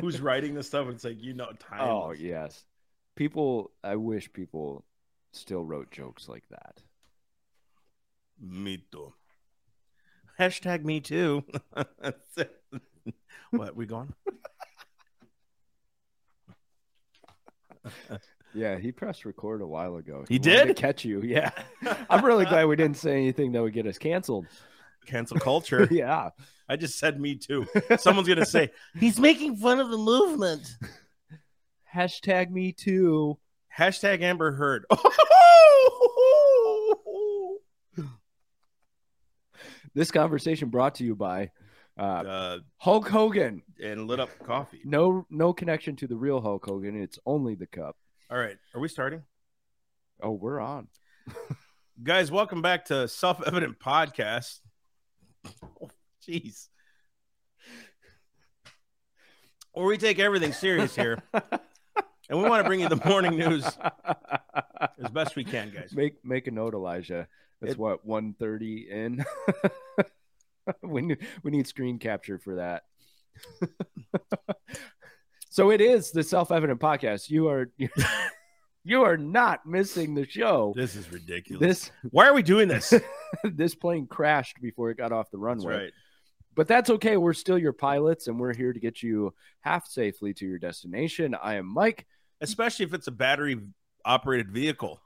[0.00, 0.88] who's writing this stuff.
[0.88, 1.80] It's like you know, time.
[1.80, 2.64] oh yes,
[3.16, 3.72] people.
[3.82, 4.84] I wish people
[5.32, 6.82] still wrote jokes like that.
[8.40, 9.12] Me too.
[10.38, 11.44] Hashtag me too.
[13.50, 14.12] What we going?
[18.54, 20.24] Yeah, he pressed record a while ago.
[20.28, 20.76] He wanted to did?
[20.76, 21.22] catch you.
[21.22, 21.50] Yeah,
[22.08, 24.46] I'm really glad we didn't say anything that would get us canceled.
[25.06, 25.86] Cancel culture.
[25.90, 26.30] yeah,
[26.70, 27.66] I just said me too.
[27.98, 30.76] Someone's gonna say he's making fun of the movement.
[31.92, 33.38] hashtag me too.
[33.76, 34.86] Hashtag Amber Heard.
[39.92, 41.50] This conversation brought to you by
[41.98, 43.62] uh, uh, Hulk Hogan.
[43.82, 44.80] and lit up coffee.
[44.84, 46.94] No, no connection to the real Hulk Hogan.
[46.96, 47.96] It's only the cup.
[48.30, 49.24] All right, are we starting?
[50.22, 50.86] Oh, we're on.
[52.04, 54.60] Guys, welcome back to Self Evident Podcast.
[56.28, 56.68] Jeez.
[59.72, 61.22] Or we take everything serious here.
[61.32, 65.92] and we want to bring you the morning news as best we can, guys.
[65.94, 67.28] make make a note, Elijah.
[67.62, 69.24] It's It- what 1.30 in.
[70.82, 72.82] we need we need screen capture for that.
[75.50, 77.30] so it is the self-evident podcast.
[77.30, 77.70] You are
[78.84, 80.72] you are not missing the show.
[80.76, 81.60] This is ridiculous.
[81.60, 82.92] This Why are we doing this?
[83.44, 85.74] this plane crashed before it got off the That's runway.
[85.84, 85.92] right.
[86.54, 87.16] But that's okay.
[87.16, 91.34] We're still your pilots and we're here to get you half safely to your destination.
[91.40, 92.06] I am Mike.
[92.40, 93.58] Especially if it's a battery
[94.04, 95.00] operated vehicle.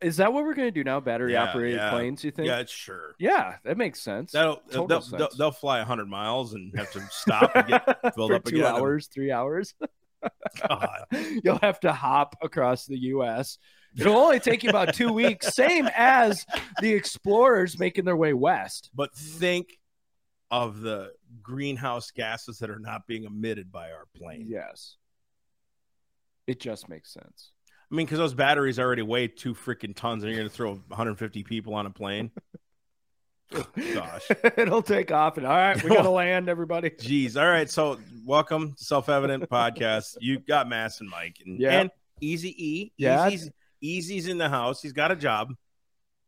[0.00, 0.98] Is that what we're going to do now?
[1.00, 1.90] Battery Yeah, operated yeah.
[1.90, 2.48] planes, you think?
[2.48, 3.14] Yeah, sure.
[3.18, 4.32] Yeah, that makes sense.
[4.32, 5.18] That'll uh, Total they'll, sense.
[5.18, 8.56] they'll, they'll fly 100 miles and have to stop and get filled For up two
[8.56, 8.74] again.
[8.74, 9.74] hours, three hours.
[10.68, 11.04] God.
[11.44, 13.58] You'll have to hop across the U.S.
[13.98, 16.44] It'll only take you about two weeks, same as
[16.80, 18.90] the explorers making their way west.
[18.94, 19.68] But think
[20.50, 21.12] of the
[21.42, 24.46] greenhouse gases that are not being emitted by our plane.
[24.48, 24.96] Yes,
[26.46, 27.52] it just makes sense.
[27.90, 30.74] I mean, because those batteries already weigh two freaking tons, and you're going to throw
[30.74, 32.30] 150 people on a plane.
[33.94, 34.28] Gosh.
[34.56, 36.90] It'll take off, and all right, we got to land, everybody.
[36.90, 37.36] Jeez.
[37.40, 37.68] All right.
[37.68, 40.16] So, welcome to Self Evident Podcast.
[40.20, 41.80] You got Mass and Mike, and, Yeah.
[41.80, 42.92] and Easy E.
[42.96, 43.26] Yeah.
[43.28, 44.80] Easy's, Easy's in the house.
[44.82, 45.52] He's got a job.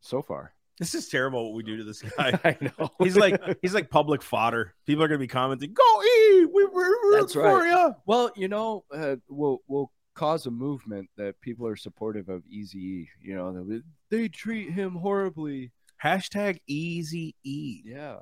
[0.01, 2.39] So far, This is terrible what we do to this guy.
[2.43, 4.73] I know He's like he's like public fodder.
[4.87, 7.67] People are going to be commenting, "Go E, we were That's for right.
[7.69, 12.43] you." Well, you know, uh, we'll we'll cause a movement that people are supportive of
[12.47, 13.09] Easy.
[13.21, 15.71] You know, they, they treat him horribly.
[16.03, 17.81] Hashtag Easy E.
[17.85, 18.17] Yeah,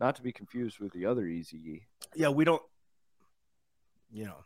[0.00, 1.82] not to be confused with the other Easy E.
[2.16, 2.62] Yeah, we don't.
[4.10, 4.44] You know,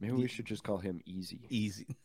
[0.00, 1.46] Maybe we should just call him Easy.
[1.48, 1.96] easy.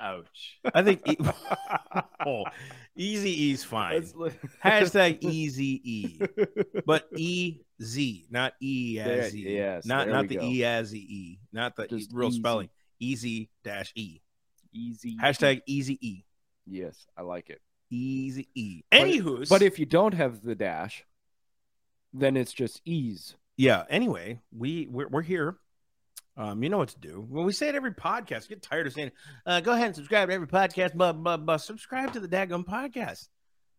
[0.00, 0.58] Ouch.
[0.74, 1.16] I think e-
[2.26, 2.44] oh,
[2.96, 3.94] Easy E's fine.
[4.00, 4.12] That's
[4.64, 6.20] Hashtag Easy E,
[6.86, 9.40] but E Z, not E as E.
[9.56, 10.42] yes, not not the go.
[10.44, 12.38] E as E, not the Just real easy.
[12.38, 12.68] spelling.
[13.00, 14.20] Easy dash E.
[14.72, 15.16] Easy.
[15.20, 16.24] Hashtag Easy E.
[16.66, 17.60] Yes, I like it.
[17.90, 18.82] Easy E.
[18.90, 21.04] But- But if you don't have the dash,
[22.12, 23.34] then it's just ease.
[23.56, 23.84] yeah.
[23.88, 25.56] Anyway, we we're, we're here.
[26.38, 27.26] Um, you know what to do.
[27.28, 29.10] When we say it every podcast, get tired of saying,
[29.44, 31.56] uh, "Go ahead and subscribe to every podcast." Blah blah blah.
[31.56, 33.28] Subscribe to the daggum podcast.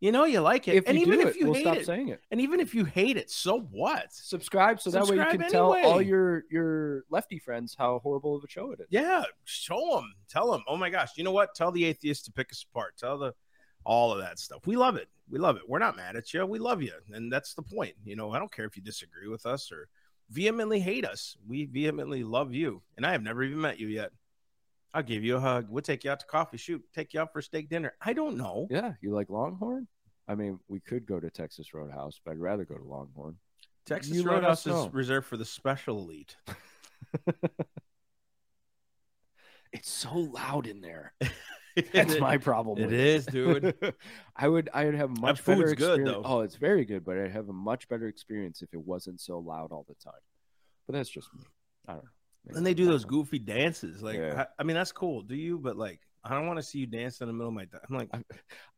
[0.01, 1.77] You know you like it, If and you even do if it, you we'll stop
[1.77, 2.21] it, saying it.
[2.31, 4.13] and even if you hate it, so what?
[4.13, 8.35] Subscribe so that way you Subscribe can tell all your your lefty friends how horrible
[8.37, 8.87] of a show it is.
[8.89, 10.63] Yeah, show them, tell them.
[10.67, 11.55] Oh my gosh, you know what?
[11.55, 12.95] Tell the atheists to pick us apart.
[12.97, 13.33] Tell the
[13.85, 14.65] all of that stuff.
[14.67, 15.07] We love it.
[15.29, 15.63] We love it.
[15.67, 16.45] We're not mad at you.
[16.45, 17.95] We love you, and that's the point.
[18.05, 19.87] You know, I don't care if you disagree with us or
[20.29, 21.37] vehemently hate us.
[21.47, 24.11] We vehemently love you, and I have never even met you yet.
[24.93, 25.67] I'll give you a hug.
[25.69, 26.57] We'll take you out to coffee.
[26.57, 27.93] Shoot, take you out for steak dinner.
[28.01, 28.67] I don't know.
[28.69, 29.87] Yeah, you like Longhorn?
[30.27, 33.37] I mean, we could go to Texas Roadhouse, but I'd rather go to Longhorn.
[33.85, 36.35] Texas You Roadhouse is reserved for the special elite.
[39.71, 41.13] It's so loud in there.
[41.93, 42.77] That's my problem.
[42.79, 43.93] It with dude.
[44.35, 46.23] I would I would have a much better food's good, experience.
[46.27, 46.37] though.
[46.37, 49.39] Oh, it's very good, but I'd have a much better experience if it wasn't so
[49.39, 50.19] loud all the time.
[50.87, 51.41] But that's just me.
[51.87, 52.09] I don't know.
[52.45, 54.01] Maybe And they do those goofy dances.
[54.01, 54.45] Like, Yeah.
[54.57, 55.21] I, I mean, that's cool.
[55.21, 55.57] Do you?
[55.59, 57.67] But like, I don't want to see you dance in the middle of my.
[57.89, 58.09] I'm like,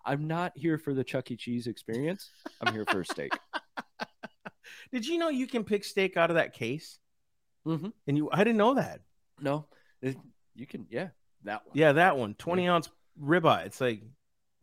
[0.05, 1.35] I'm not here for the Chuck E.
[1.35, 2.29] Cheese experience.
[2.61, 3.31] I'm here for a steak.
[4.91, 6.99] did you know you can pick steak out of that case?
[7.65, 7.93] Mhm.
[8.07, 9.01] And you, I didn't know that.
[9.39, 9.67] No,
[10.01, 10.17] it-
[10.55, 10.85] you can.
[10.89, 11.09] Yeah,
[11.45, 11.71] that one.
[11.77, 12.89] Yeah, that one, 20 ounce
[13.21, 13.65] ribeye.
[13.65, 14.01] It's like,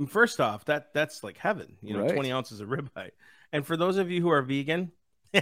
[0.08, 1.76] first off, that that's like heaven.
[1.82, 2.14] You know, Right.
[2.14, 3.10] 20 ounces of ribeye.
[3.52, 4.92] And for those of you who are vegan,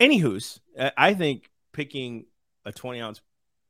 [0.00, 2.26] anywho's, uh, I think picking
[2.64, 3.20] a 20 ounce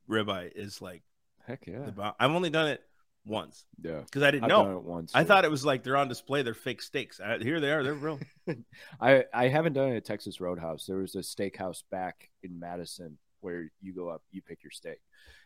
[0.09, 1.03] ribeye is like
[1.47, 1.91] Heck yeah.
[2.21, 2.83] I've only done it
[3.27, 4.01] once Yeah.
[4.01, 4.79] because I didn't I've know.
[4.79, 5.13] it once.
[5.15, 5.29] I too.
[5.29, 6.43] thought it was like they're on display.
[6.43, 7.21] They're fake steaks.
[7.21, 7.83] I, here they are.
[7.83, 8.19] They're real.
[9.01, 10.87] I I haven't done it at Texas Roadhouse.
[10.87, 14.99] There was a steakhouse back in Madison where you go up, you pick your steak,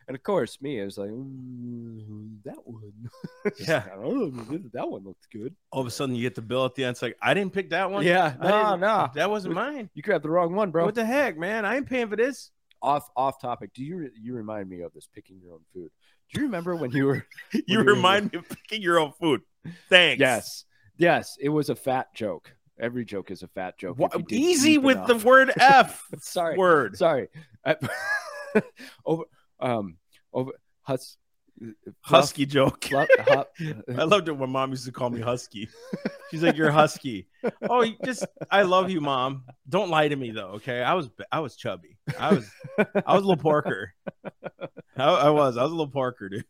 [0.07, 2.91] and of course, me, I was like, "Mm, that one,
[3.59, 3.83] Yeah.
[3.97, 4.31] oh,
[4.73, 5.55] that one looks good.
[5.71, 6.91] All of a sudden, you get the bill at the end.
[6.95, 8.03] It's like I didn't pick that one.
[8.05, 9.89] Yeah, I no, no, that wasn't mine.
[9.93, 10.85] you grabbed the wrong one, bro.
[10.85, 11.65] What the heck, man?
[11.65, 12.49] I ain't paying for this.
[12.81, 13.73] off off topic.
[13.73, 15.91] Do you you remind me of this picking your own food?
[16.33, 17.25] Do you remember when you were?
[17.53, 19.41] You you were- remind me of picking your own food.
[19.89, 20.19] Thanks.
[20.19, 20.65] yes,
[20.97, 22.51] yes, it was a fat joke.
[22.79, 23.97] Every joke is a fat joke.
[23.99, 26.97] Wha- if you easy with the word F Sorry, word.
[26.97, 27.27] sorry.
[29.05, 29.23] Over
[29.59, 29.97] um
[30.33, 30.51] over
[30.81, 31.17] hus
[32.01, 32.83] Husky joke.
[32.83, 33.07] fluff-
[33.57, 35.69] hu- I loved it when mom used to call me Husky.
[36.31, 37.27] She's like, "You're Husky."
[37.69, 39.43] Oh, just I love you, mom.
[39.69, 40.81] Don't lie to me though, okay?
[40.83, 41.97] I was I was chubby.
[42.19, 43.93] I was I was a little porker.
[44.97, 45.57] I, I was.
[45.57, 46.45] I was a little porker, dude.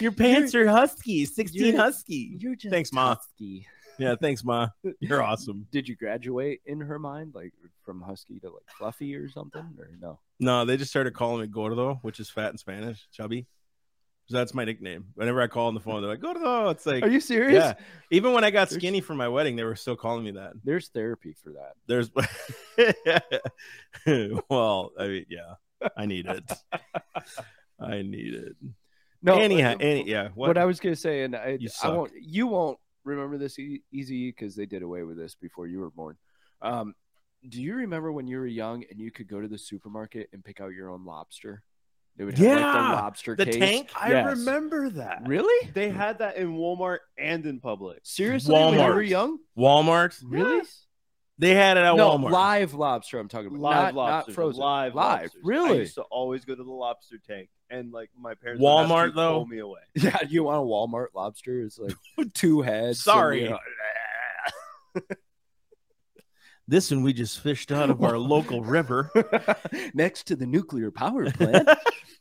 [0.00, 1.24] Your pants are husky.
[1.24, 2.36] Sixteen you're- husky.
[2.38, 3.14] You're just Thanks, Ma.
[3.14, 3.66] husky.
[3.98, 4.68] Yeah, thanks, ma.
[5.00, 5.66] You're awesome.
[5.70, 7.52] Did you graduate in her mind, like
[7.84, 10.18] from husky to like fluffy or something, or no?
[10.40, 13.46] No, they just started calling me Gordo, which is fat in Spanish, chubby.
[14.32, 15.04] So that's my nickname.
[15.12, 16.70] Whenever I call on the phone, they're like Gordo.
[16.70, 17.52] It's like Are you serious?
[17.52, 17.74] yeah.
[18.10, 20.54] Even when I got There's- skinny for my wedding, they were still calling me that.
[20.64, 21.74] There's therapy for that.
[21.86, 22.10] There's
[24.48, 25.54] well, I mean, yeah,
[25.98, 26.50] I need it.
[27.78, 28.56] I need it.
[29.22, 30.28] No, Anyhow, uh, any, yeah.
[30.34, 32.12] what, I was gonna say, and I, You I won't.
[32.18, 35.90] You won't remember this e- easy because they did away with this before you were
[35.90, 36.16] born.
[36.62, 36.94] Um,
[37.48, 40.42] do you remember when you were young and you could go to the supermarket and
[40.42, 41.62] pick out your own lobster?
[42.16, 43.56] They would have like Yeah, the lobster the case.
[43.58, 43.90] tank.
[43.96, 44.26] I Yes.
[44.38, 45.22] remember that.
[45.26, 45.70] Really?
[45.72, 45.96] They hmm.
[45.96, 48.00] had that in Walmart and in public.
[48.02, 48.52] Seriously?
[48.54, 49.38] When you were young?
[49.56, 50.20] Walmart.
[50.24, 50.58] Really?
[50.58, 50.86] Yes.
[51.38, 52.30] They had it at no, Walmart.
[52.30, 53.18] live lobster.
[53.18, 54.60] I'm talking about Live not, not lobsters, frozen.
[54.62, 55.22] Live, Live.
[55.22, 55.32] lobsters.
[55.42, 55.78] I Really?
[55.78, 58.62] used to always go to the lobster tank, and like my parents.
[58.62, 59.32] would have to Walmart, though?
[59.38, 59.80] pull me away.
[59.94, 61.62] Yeah, you want a Walmart lobster?
[61.62, 61.94] It's like
[62.34, 62.98] two heads.
[62.98, 63.44] and, Sorry.
[63.44, 63.58] you know,
[66.68, 69.10] This one we just fished out of our local river.
[69.94, 71.68] next to the nuclear power plant,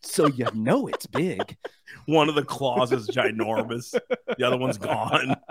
[0.03, 1.57] so you know it's big.
[2.05, 3.97] One of the claws is ginormous.
[4.37, 5.35] The other one's gone.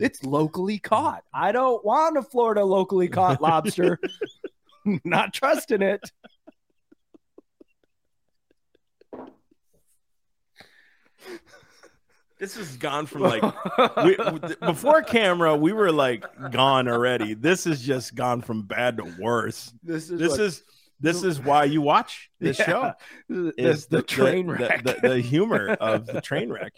[0.00, 1.22] It's locally caught.
[1.32, 3.98] I don't want a Florida locally caught lobster.
[5.04, 6.10] Not trusting it.
[12.38, 13.42] This has gone from like
[14.04, 14.16] we,
[14.66, 17.34] before camera, we were like gone already.
[17.34, 19.72] This has just gone from bad to worse.
[19.84, 20.64] this is This what- is
[21.02, 22.66] this is why you watch this Yeah.
[22.66, 22.92] show.
[23.28, 24.84] the, Is the, train the, wreck.
[24.84, 26.72] the, the humor of the train wreck.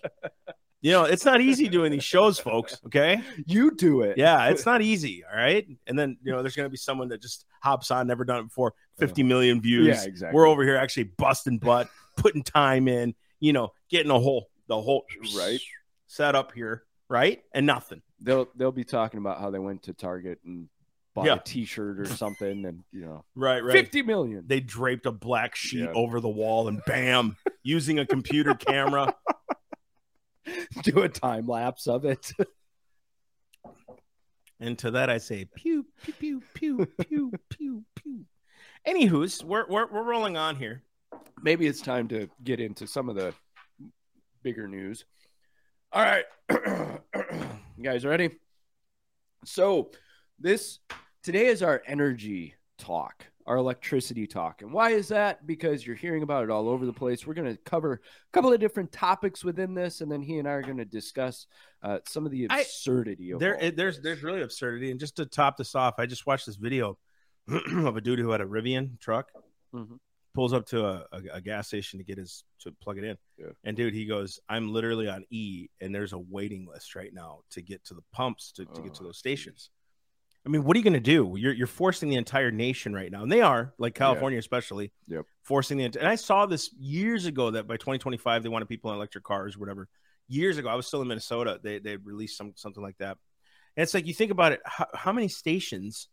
[0.81, 2.79] You know, it's not easy doing these shows, folks.
[2.87, 3.23] Okay.
[3.47, 4.19] you do it.
[4.19, 5.25] Yeah, it's not easy.
[5.31, 5.67] All right.
[5.87, 8.41] And then, you know, there's going to be someone that just hops on, never done
[8.41, 9.87] it before, 50 million views.
[9.87, 10.37] Yeah, exactly.
[10.37, 11.89] We're over here actually busting butt,
[12.19, 15.05] putting time in, you know, getting a whole, the whole
[15.37, 15.61] Right.
[16.07, 16.83] set up here.
[17.09, 17.43] Right.
[17.55, 18.03] And nothing.
[18.21, 20.69] They'll they'll be talking about how they went to Target and
[21.15, 21.35] bought Yeah.
[21.37, 23.63] a T-shirt or something, and you know, Right.
[23.63, 23.73] Right.
[23.73, 24.45] fifty million.
[24.47, 25.93] They draped a black sheet Yeah.
[25.95, 29.15] over the wall and bam, using a computer camera.
[30.83, 32.33] do a time lapse of it.
[34.61, 38.25] And to that, I say pew, pew, pew, pew, pew, pew, pew.
[38.87, 40.83] Anywho's, we're, we're, we're rolling on here.
[41.43, 43.35] Maybe it's time to get into some of the
[44.43, 45.05] bigger news.
[45.93, 48.31] All right, you guys ready?
[49.45, 49.91] So
[50.39, 50.79] this
[51.25, 55.47] today is our energy talk, our electricity talk, and why is that?
[55.47, 57.27] Because you're hearing about it all over the place.
[57.27, 60.47] We're going to cover a couple of different topics within this, and then he and
[60.47, 61.47] I are going to discuss
[61.83, 65.17] uh, some of the I- absurdity of there it, there's there's really absurdity and just
[65.17, 66.97] to top this off i just watched this video
[67.49, 69.29] of a dude who had a rivian truck
[69.75, 69.99] Mhm.
[70.35, 73.19] pulls up to a, a, a gas station to get his to plug it in
[73.37, 73.49] Yeah.
[73.65, 77.41] and dude he goes i'm literally on e and there's a waiting list right now
[77.51, 79.69] to get to the pumps to, to get to Oh, those stations
[80.47, 81.35] i mean what are you going to do?
[81.37, 85.25] You're, you're forcing the entire nation right now and they are like california especially Yep.
[85.43, 88.97] forcing the and i saw this years ago that by 2025 they wanted people in
[88.97, 89.89] electric cars whatever.
[90.29, 93.19] Years ago i was still in minnesota they, they released some something like that.
[93.77, 96.09] And it's like you think about it how, how many stations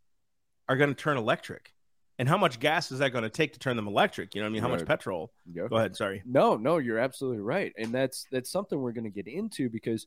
[0.68, 1.74] are going to turn electric?
[2.20, 4.36] And how much gas is that going to take to turn them electric?
[4.36, 4.62] You know what i mean?
[4.62, 5.32] How much petrol?
[5.52, 5.68] Yeah.
[5.68, 6.22] go ahead sorry.
[6.24, 10.06] No, no, you're absolutely right, and that's that's something we're going to get into because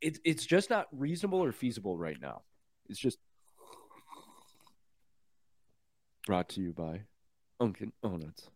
[0.00, 2.42] it's it's just not reasonable or feasible right now.
[2.88, 3.18] It's just
[6.26, 7.02] brought to you by
[7.60, 8.50] Dunkin Donuts.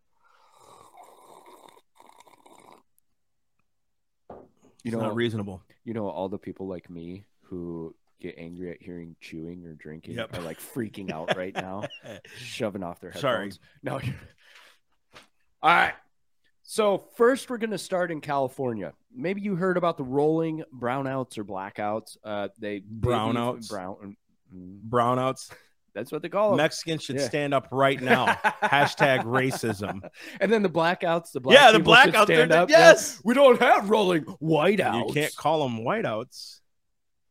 [4.31, 8.71] You it's know, not reasonable you know, all the people like me who get angry
[8.71, 10.39] at hearing chewing or drinking Yep.
[10.39, 11.85] are like freaking out right now,
[12.37, 13.21] shoving off their heads.
[13.21, 13.53] Sorry.
[13.83, 13.95] No,
[15.63, 15.95] all right.
[16.65, 18.93] So first, we're going to start in California.
[19.13, 22.17] Maybe you heard about the rolling brownouts or blackouts.
[22.25, 23.69] Uh, they Brownouts?
[23.69, 24.17] Brown.
[24.55, 25.51] Mm, Brownouts.
[25.95, 26.57] That's what they call them.
[26.57, 27.27] Mexicans should Yeah.
[27.29, 28.27] stand up right now.
[28.63, 30.01] Hashtag racism.
[30.41, 31.33] and then the blackouts.
[31.33, 32.25] The black yeah, the blackouts.
[32.25, 32.71] stand up.
[32.71, 33.21] Yes.
[33.25, 35.09] We don't have rolling whiteouts.
[35.09, 36.61] You can't call them whiteouts.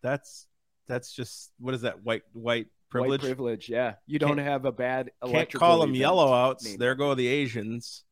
[0.04, 0.46] That's
[0.88, 3.22] that's just what is that white white privilege?
[3.22, 3.68] White privilege.
[3.70, 5.10] Yeah, you don't Can't- have a bad.
[5.26, 6.00] Can't call them event.
[6.00, 6.66] yellow outs.
[6.66, 8.04] Name There go the Asians.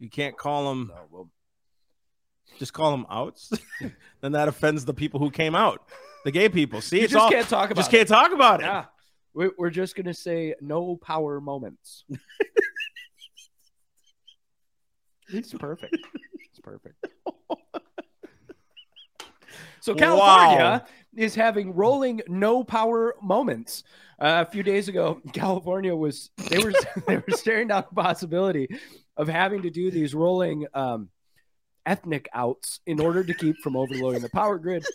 [0.00, 0.92] You can't call them.
[0.92, 1.30] Oh, well,
[2.58, 3.52] Just call them outs.
[4.20, 5.82] then that offends the people who came out,
[6.24, 6.80] the gay people.
[6.80, 7.76] See, you it's just all can't talk about.
[7.76, 7.96] just it.
[7.96, 8.64] can't talk about it.
[8.64, 8.84] Yeah,
[9.34, 12.04] we're, we're just gonna say no power moments.
[15.28, 15.96] it's perfect.
[16.50, 17.06] It's perfect.
[19.82, 20.86] So California
[21.16, 23.82] is having rolling no power moments.
[24.20, 26.72] Uh, a few days ago, California was they were
[27.08, 28.68] they were staring down the possibility
[29.16, 31.08] of having to do these rolling um,
[31.86, 34.86] ethnic outs in order to keep from overloading the power grid.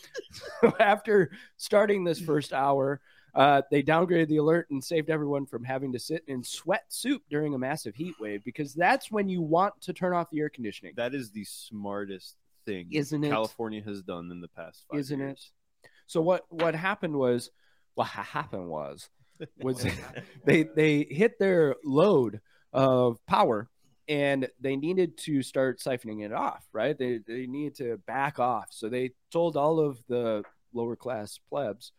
[0.61, 3.01] So after starting this first hour,
[3.35, 7.21] uh, they downgraded the alert and saved everyone from having to sit in sweat soup
[7.29, 10.49] during a massive heat wave because that's when you want to turn off the air
[10.49, 10.93] conditioning.
[10.97, 13.29] That is the smartest thing Isn't it?
[13.29, 15.51] California has done in the past five Isn't years.
[15.83, 15.89] it?
[16.07, 17.51] So what what happened was
[17.95, 19.09] what happened was
[19.61, 19.85] was
[20.45, 22.41] they they hit their load
[22.73, 23.69] of power
[24.07, 26.97] and they needed to start siphoning it off, right?
[26.97, 28.67] They they needed to back off.
[28.71, 31.91] So they told all of the lower class plebs,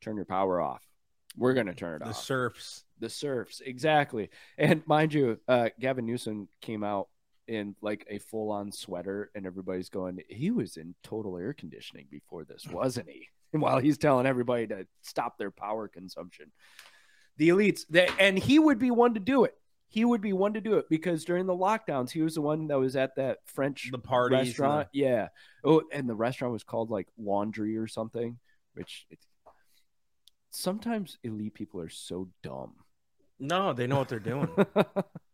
[0.00, 0.82] turn your power off.
[1.36, 2.14] We're gonna turn it The off.
[2.16, 2.84] The serfs.
[2.98, 4.30] the serfs, exactly.
[4.58, 7.08] And mind you, uh, Gavin Newsom came out
[7.46, 12.06] in like a full on sweater, and everybody's going, he was in total air conditioning
[12.10, 13.28] before this, wasn't he?
[13.52, 16.52] And while he's telling everybody to stop their power consumption,
[17.38, 19.54] the elites, they, and he would be one to do it.
[19.90, 22.68] He would be one to do it because during the lockdowns, he was the one
[22.68, 24.88] that was at that French The party and restaurant.
[24.92, 25.28] Yeah.
[25.64, 28.38] Oh, and the restaurant was called like Laundry or something,
[28.74, 29.18] which it,
[30.50, 32.74] sometimes elite people are so dumb.
[33.40, 34.48] No, they know what they're doing.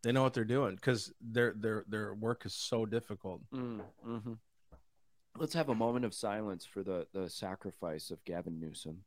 [0.03, 3.43] they know what they're doing because their their their work is so difficult.
[3.53, 4.39] Mm, mhm.
[5.37, 9.03] Let's have a moment of silence for the, the sacrifice of Gavin Newsom.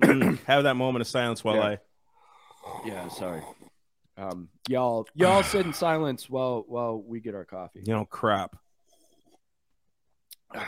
[0.00, 0.38] Mm.
[0.44, 1.62] Have that moment of silence while Yeah.
[1.62, 1.78] I.
[2.84, 3.42] Yeah, sorry.
[4.16, 7.82] Um, y'all, y'all sit in silence while while we get our coffee.
[7.84, 8.56] You know, crap.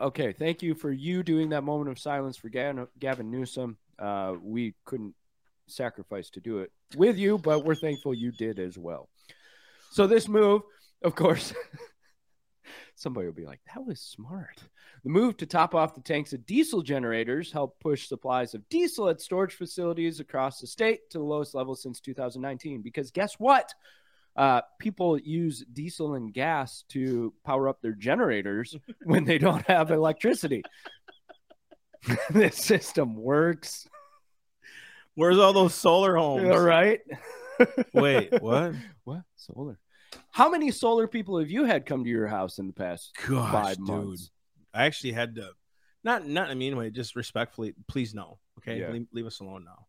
[0.00, 3.76] Okay, thank you for you doing that moment of silence for Gavin, Gavin Newsom.
[3.98, 5.14] Uh, we couldn't
[5.66, 9.10] sacrifice to do it with you, but we're thankful you did as well.
[9.90, 10.62] So this move,
[11.02, 11.52] of course,
[13.00, 14.62] somebody will be like, "That was smart."
[15.02, 19.08] The move to top off the tanks of diesel generators helped push supplies of diesel
[19.08, 22.82] at storage facilities across the state to the lowest level since 2019.
[22.82, 23.72] Because guess what?
[24.36, 29.90] Uh, people use diesel and gas to power up their generators when they don't have
[29.90, 30.62] electricity.
[32.30, 33.86] this system works.
[35.14, 36.48] Where's all those solar homes?
[36.48, 37.00] All right.
[37.92, 38.74] Wait, what?
[39.04, 39.22] What?
[39.36, 39.78] Solar.
[40.30, 43.52] How many solar people have you had come to your house in the past Gosh,
[43.52, 43.86] five dude.
[43.86, 44.30] months?
[44.72, 45.50] I actually had to,
[46.04, 47.74] not not in a mean way, just respectfully.
[47.88, 48.90] Please no, okay, Yeah.
[48.90, 49.86] leave, leave us alone now.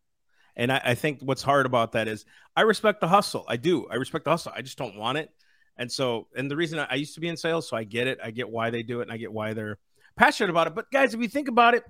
[0.56, 2.26] And I, I think what's hard about that is
[2.56, 3.46] I respect the hustle.
[3.48, 3.88] I do.
[3.90, 4.52] I respect the hustle.
[4.56, 5.30] I just don't want it.
[5.78, 8.08] And so, and the reason I, I used to be in sales, so I get
[8.08, 8.20] it.
[8.22, 9.78] I get why they do it, and I get why they're
[10.18, 10.76] passionate about it.
[10.76, 11.84] But guys, if you think about it,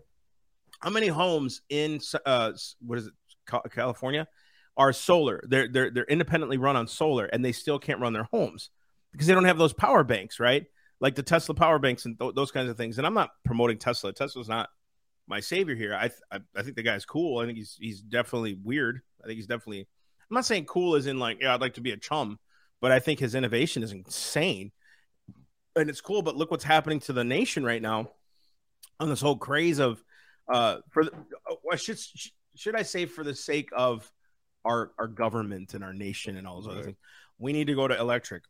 [0.80, 2.52] how many homes in uh,
[2.86, 3.14] what is it,
[3.72, 4.28] California,
[4.82, 5.44] are solar?
[5.48, 8.72] They're they're they're independently run on solar, and they still can't run their homes
[9.12, 10.66] because they don't have those power banks, right?
[11.00, 12.98] Like the Tesla power banks and th- those kinds of things.
[12.98, 14.12] And I'm not promoting Tesla.
[14.12, 14.70] Tesla's not
[15.28, 15.94] my savior here.
[15.94, 17.40] I, th- I I think the guy's cool.
[17.40, 19.02] I think he's he's definitely weird.
[19.24, 19.82] I think he's definitely.
[19.82, 22.40] I'm not saying cool as in like yeah, I'd like to be a chum,
[22.82, 24.72] but I think his innovation is insane,
[25.76, 26.24] and it's cool.
[26.24, 28.10] But look what's happening to the nation right now,
[29.00, 30.04] on this whole craze of,
[30.52, 31.12] uh, for the,
[31.72, 32.00] uh, should
[32.56, 34.12] should I say for the sake of
[34.66, 36.98] our our government and our nation and all those other things,
[37.40, 38.44] we need to go to electric.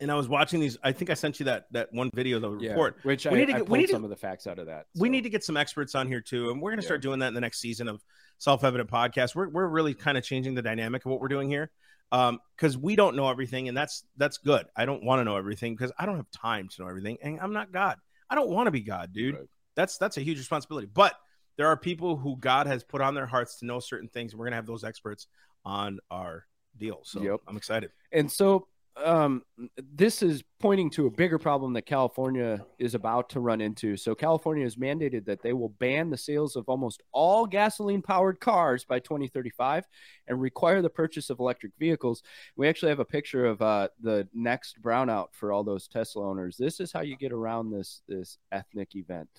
[0.00, 0.76] And I was watching these.
[0.82, 3.34] I think I sent you that that one video, the Yeah, report which We I,
[3.34, 4.86] need to get- we need to- some of the facts out of that.
[4.96, 6.88] we need to get some experts on here too, and we're going to Yeah.
[6.88, 8.02] start doing that in the next season of
[8.38, 9.34] Self Evident Podcast.
[9.36, 11.70] We're we're really kind of changing the dynamic of what we're doing here,
[12.10, 14.66] um, because we don't know everything, and that's that's good.
[14.76, 17.38] I don't want to know everything because I don't have time to know everything, and
[17.40, 17.98] I'm not God.
[18.28, 19.36] I don't want to be God, dude.
[19.36, 19.44] Right.
[19.76, 20.88] That's that's a huge responsibility.
[20.92, 21.14] But
[21.56, 24.38] there are people who God has put on their hearts to know certain things, and
[24.38, 25.26] we're going to have those experts
[25.64, 26.46] on our
[26.76, 27.00] deal.
[27.04, 27.40] So Yep.
[27.46, 27.90] I'm excited.
[28.12, 28.68] And so
[29.02, 29.42] um,
[29.76, 33.96] this is pointing to a bigger problem that California is about to run into.
[33.96, 38.38] So, California has mandated that they will ban the sales of almost all gasoline powered
[38.38, 39.84] cars by 2035
[40.28, 42.22] and require the purchase of electric vehicles.
[42.56, 46.56] We actually have a picture of uh, the next brownout for all those Tesla owners.
[46.56, 49.30] This is how you get around this this ethnic event.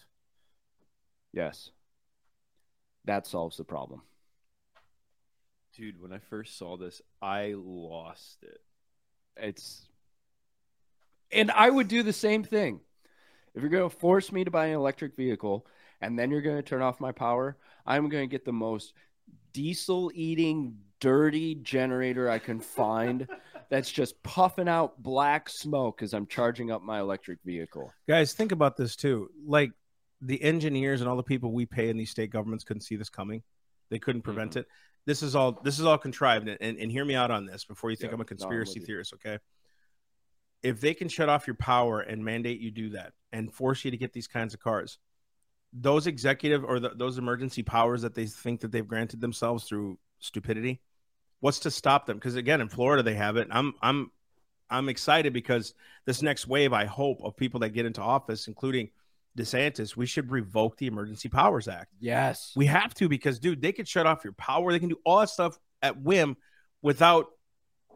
[1.31, 1.71] Yes,
[3.05, 4.01] that solves the problem.
[5.75, 8.61] Dude, when I first saw this, I lost it.
[9.37, 9.87] It's
[11.31, 12.79] and I would do the same thing.
[13.53, 15.65] If you're going to force me to buy an electric vehicle
[16.01, 18.93] and then you're going to turn off my power, I'm going to get the most
[19.53, 23.27] diesel eating dirty generator I can find
[23.69, 27.91] that's just puffing out black smoke as I'm charging up my electric vehicle.
[28.07, 29.29] Guys, think about this too.
[29.45, 29.71] Like
[30.25, 33.09] the engineers and all the people we pay in these state governments couldn't see this
[33.09, 33.43] coming.
[33.89, 34.59] They couldn't prevent Mm-hmm.
[34.59, 34.67] it.
[35.05, 37.63] This is all this is all contrived and, and, and hear me out on this
[37.63, 39.37] before you think Yeah, I'm a no, conspiracy with theorist, okay?
[40.63, 43.91] If they can shut off your power and mandate you do that and force you
[43.91, 44.97] to get these kinds of cars,
[45.71, 49.99] those executive or the, those emergency powers that they think that they've granted themselves through
[50.19, 50.81] stupidity,
[51.41, 52.17] what's to stop them?
[52.17, 53.47] Because again, in Florida they have it.
[53.51, 54.09] I'm I'm
[54.71, 58.89] I'm excited because this next wave, I hope, of people that get into office, including
[59.37, 61.91] DeSantis, we should revoke the Emergency Powers Act.
[61.99, 62.53] Yes.
[62.55, 64.71] We have to because, dude, they could shut off your power.
[64.71, 66.37] They can do all that stuff at whim
[66.81, 67.27] without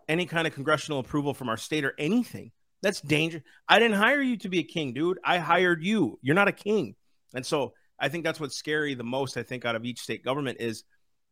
[0.08, 2.52] any kind of congressional approval from our state or anything.
[2.82, 3.44] That's danger.
[3.68, 5.20] I didn't hire you to be a king, dude.
[5.24, 6.18] I hired you.
[6.22, 6.96] You're not a king.
[7.34, 10.24] And so I think that's what's scary the most, I think, out of each state
[10.24, 10.84] government is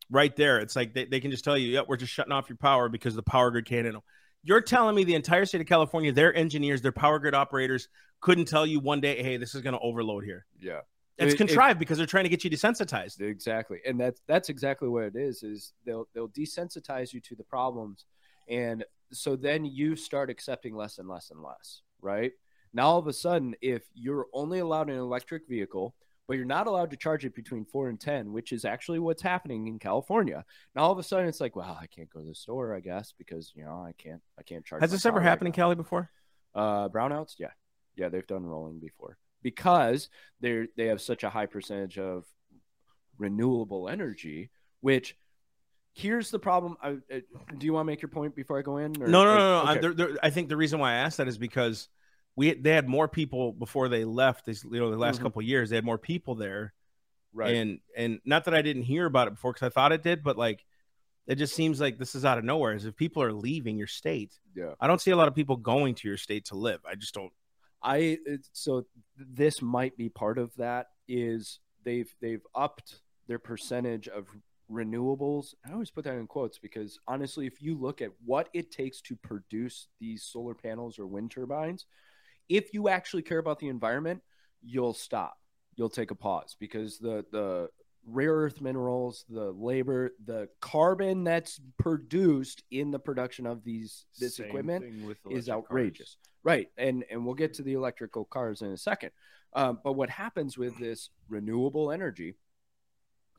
[0.10, 0.60] right there.
[0.60, 2.90] It's like they, they can just tell you, yeah, we're just shutting off your power
[2.90, 4.04] because the power grid can't handle.
[4.48, 7.90] You're telling me the entire state of California, their engineers, their power grid operators
[8.22, 10.46] couldn't tell you one day, hey, this is going to overload here.
[10.58, 10.80] Yeah.
[11.18, 13.20] It's It- it- contrived because they're trying to get you desensitized.
[13.20, 13.80] Exactly.
[13.86, 18.06] And that's that's exactly what it is is they'll they'll desensitize you to the problems
[18.48, 22.32] and so then you start accepting less and less and less, right?
[22.72, 25.94] Now all of a sudden if you're only allowed an electric vehicle
[26.28, 29.22] but you're not allowed to charge it between 4 and 10, which is actually what's
[29.22, 30.44] happening in California.
[30.76, 32.80] Now all of a sudden it's like, well, I can't go to the store, I
[32.82, 35.48] guess, because you know, I can't I can't charge Has this ever car right happened
[35.48, 35.54] in.
[35.54, 36.12] Cali before?
[36.54, 37.52] Uh, brownouts, yeah,
[37.96, 40.10] yeah, they've done rolling before because
[40.42, 42.26] they're they have such a high percentage of
[43.18, 44.50] renewable energy.
[44.82, 45.18] Which
[45.94, 46.78] here's the problem.
[46.82, 47.20] I, uh,
[47.58, 49.02] do you want to make your point before I go in?
[49.02, 49.72] or- No, no, no, no.
[49.72, 49.80] Okay.
[49.82, 51.90] they're, they're- I think the reason why I asked that is because
[52.38, 54.46] we they had more people before they left.
[54.46, 55.24] This you know the last Mhm.
[55.24, 56.74] couple of years they had more people there,
[57.34, 57.54] right.
[57.54, 60.24] and and not that I didn't hear about it before because I thought it did,
[60.24, 60.64] but like
[61.26, 62.74] it just seems like this is out of nowhere.
[62.74, 64.76] As if people are leaving your state, yeah.
[64.80, 66.80] I don't see a lot of people going to your state to live.
[66.86, 67.34] I just don't.
[67.82, 68.20] I
[68.54, 68.86] so
[69.18, 74.28] this might be part of that is they've they've upped their percentage of
[74.72, 75.54] renewables.
[75.66, 79.02] I always put that in quotes because honestly, if you look at what it takes
[79.02, 81.86] to produce these solar panels or wind turbines,
[82.50, 84.22] if you actually care about the environment,
[84.62, 85.38] you'll stop.
[85.76, 87.70] You'll take a pause because the the
[88.06, 94.38] rare earth minerals, the labor, the carbon that's produced in the production of these this
[94.38, 95.50] Same equipment is electric cars.
[95.50, 96.18] outrageous.
[96.44, 96.70] Right.
[96.78, 99.12] And and we'll get to the electrical cars in a second.
[99.54, 102.36] Um, but what happens with this renewable energy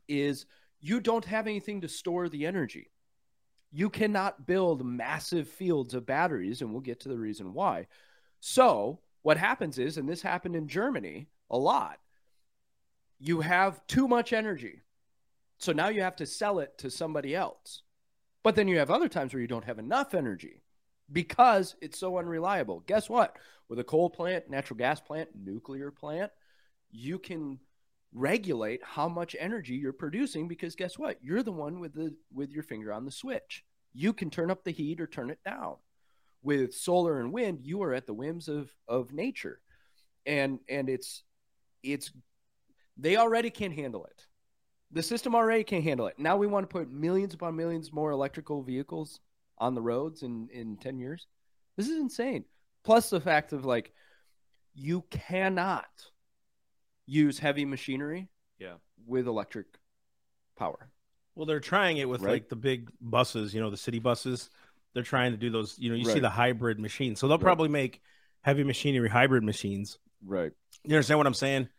[0.07, 0.45] is
[0.79, 2.91] you don't have anything to store the energy.
[3.71, 7.87] You cannot build massive fields of batteries, and we'll get to the reason why.
[8.39, 11.99] So, what happens is, and this happened in Germany a lot,
[13.19, 14.81] you have too much energy.
[15.57, 17.83] So now you have to sell it to somebody else.
[18.43, 20.63] But then you have other times where you don't have enough energy
[21.11, 22.79] because it's so unreliable.
[22.87, 23.35] Guess what?
[23.67, 26.31] With a coal plant, natural gas plant, nuclear plant,
[26.89, 27.59] you can
[28.13, 31.17] regulate how much energy you're producing because guess what?
[31.21, 33.65] You're the one with the with your finger on the switch.
[33.93, 35.75] You can turn up the heat or turn it down.
[36.41, 39.61] With solar and wind, you are at the whims of of nature.
[40.25, 41.23] And and it's
[41.83, 42.11] it's
[42.97, 44.25] they already can't handle it.
[44.91, 46.17] The system already can't handle it.
[46.17, 49.19] Now we want to put millions upon millions more electrical vehicles
[49.57, 51.27] on the roads in in 10 years.
[51.77, 52.45] This is insane.
[52.83, 53.91] Plus the fact of like
[54.73, 55.89] you cannot
[57.05, 58.75] use heavy machinery Yeah.
[59.05, 59.67] with electric
[60.55, 60.89] power.
[61.35, 62.33] Well, they're trying it with Right.
[62.33, 64.49] like the big buses, you know, the city buses.
[64.93, 65.77] They're trying to do those.
[65.77, 67.43] You know, you see the hybrid machines, so they'll Right.
[67.43, 68.01] probably make
[68.41, 69.99] heavy machinery hybrid machines.
[70.25, 70.51] Right.
[70.83, 71.69] You understand what I'm saying?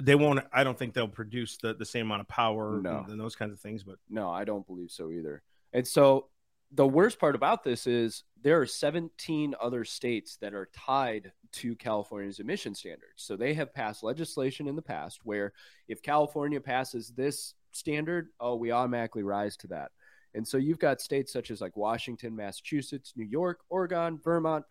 [0.00, 0.40] They won't.
[0.52, 2.98] I don't think they'll produce the, the same amount of power No.
[3.00, 3.84] and, and those kinds of things.
[3.84, 5.42] But No, I don't believe so either.
[5.72, 6.28] And so
[6.72, 11.76] the worst part about this is there are 17 other states that are tied to
[11.76, 13.12] California's emission standards.
[13.16, 15.52] So they have passed legislation in the past where
[15.86, 19.92] if California passes this standard, oh, we automatically rise to that.
[20.34, 24.64] And so you've got states such as like Washington, Massachusetts, New York, Oregon, Vermont.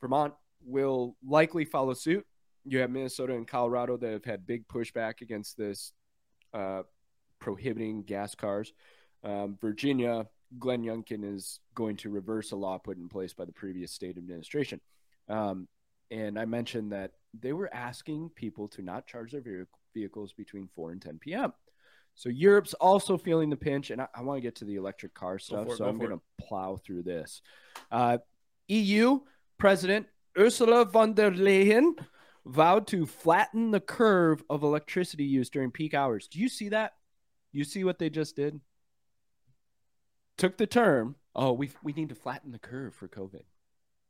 [0.00, 0.34] Vermont
[0.64, 2.24] will likely follow suit.
[2.64, 5.92] You have Minnesota and Colorado that have had big pushback against this
[6.54, 6.82] uh,
[7.40, 8.72] prohibiting gas cars.
[9.24, 10.26] Um, Virginia,
[10.58, 14.16] Glenn Youngkin is going to reverse a law put in place by the previous state
[14.16, 14.80] administration.
[15.28, 15.66] Um,
[16.10, 20.92] and I mentioned that they were asking people to not charge their vehicles between 4
[20.92, 21.52] and 10 p.m.
[22.14, 25.14] So Europe's also feeling the pinch, and I, I want to get to the electric
[25.14, 27.40] car stuff, it, so I'm going to plow through this.
[27.90, 28.18] Uh,
[28.68, 29.20] EU
[29.58, 31.94] President Ursula von der Leyen
[32.44, 36.28] vowed to flatten the curve of electricity use during peak hours.
[36.28, 36.92] Do you see that?
[37.52, 38.60] You see what they just did?
[40.38, 43.42] Took the term, oh, we we need to flatten the curve for COVID,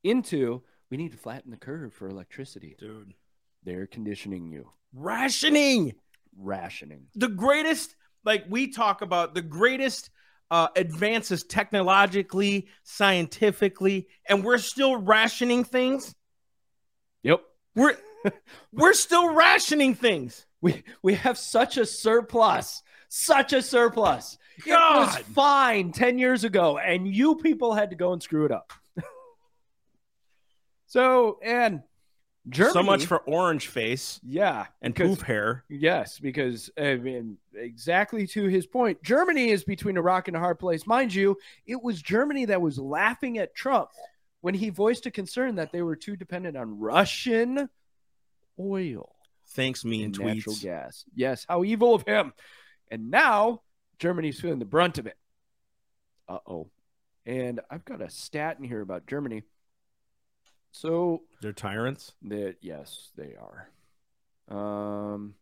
[0.05, 2.77] into we need to flatten the curve for electricity.
[2.79, 3.15] Dude,
[3.65, 4.71] they're conditioning you.
[4.95, 5.95] Rationing.
[6.37, 7.07] Rationing.
[7.15, 10.11] The greatest, like we talk about, the greatest
[10.51, 16.15] uh, advances technologically, scientifically, and we're still rationing things.
[17.23, 17.43] Yep.
[17.75, 17.97] We're
[18.73, 20.47] we're still rationing things.
[20.61, 24.39] We we have such a surplus, such a surplus.
[24.67, 25.03] God.
[25.03, 28.53] It was fine 10 years ago, and you people had to go and screw it
[28.53, 28.73] up.
[30.87, 31.83] so, and
[32.49, 32.73] Germany.
[32.73, 34.21] So much for orange face.
[34.25, 34.67] Yeah.
[34.81, 35.65] And because, poof hair.
[35.69, 40.41] Yes, because I mean, exactly to his point, Germany is between a rock and a
[40.41, 40.87] hard place.
[40.87, 43.91] Mind you, it was Germany that was laughing at Trump
[44.41, 47.69] when he voiced a concern that they were too dependent on Russian
[48.59, 49.15] oil.
[49.49, 50.35] Thanks, me and tweets.
[50.35, 51.05] natural gas.
[51.15, 52.33] Yes, how evil of him.
[52.91, 53.63] And now
[53.99, 55.17] Germany's feeling the brunt of it.
[56.29, 56.71] Uh oh.
[57.25, 59.45] And I've got a stat in here about Germany.
[60.73, 62.13] So they're tyrants.
[62.23, 63.69] That yes, they are.
[64.49, 65.35] Um,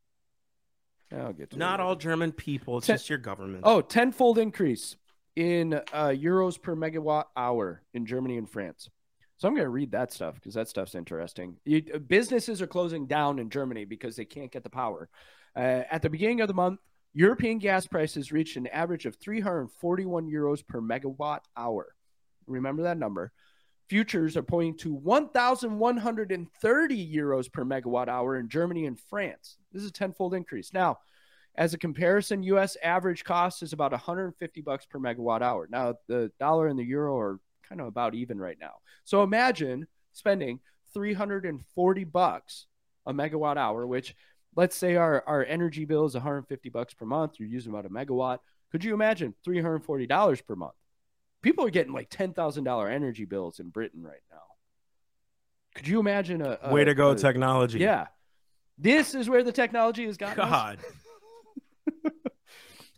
[1.13, 2.79] I'll get to not all German people.
[2.79, 3.63] It's Ten, just your government.
[3.65, 4.97] Oh, tenfold increase
[5.37, 8.91] in uh, euros per megawatt hour in Germany and France.
[9.39, 11.57] So I'm going to read that stuff because that stuff's interesting.
[11.65, 15.09] You, businesses are closing down in Germany because they can't get the power.
[15.57, 16.81] Uh, at the beginning of the month,
[17.15, 21.95] European gas prices reached an average of 341 euros per megawatt hour.
[22.47, 23.33] Remember that number.
[23.91, 29.57] Futures are pointing to 1,130 euros per megawatt hour in Germany and France.
[29.73, 30.73] This is a tenfold increase.
[30.73, 30.99] Now,
[31.57, 32.77] as a comparison, U.S.
[32.85, 35.67] average cost is about 150 bucks per megawatt hour.
[35.69, 38.75] Now, the dollar and the euro are kind of about even right now.
[39.03, 40.61] So imagine spending
[40.95, 42.67] 340 bucks
[43.07, 44.15] a megawatt hour, which
[44.55, 47.41] let's say our, our energy bill is 150 bucks per month.
[47.41, 48.39] You're using about a megawatt.
[48.71, 50.75] Could you imagine $340 per month?
[51.43, 54.37] People are getting like $10,000 energy bills in Britain right now.
[55.75, 57.79] Could you imagine a, a way to go a, technology?
[57.79, 58.09] Yeah.
[58.77, 60.37] This is where the technology has gotten.
[60.37, 60.79] God.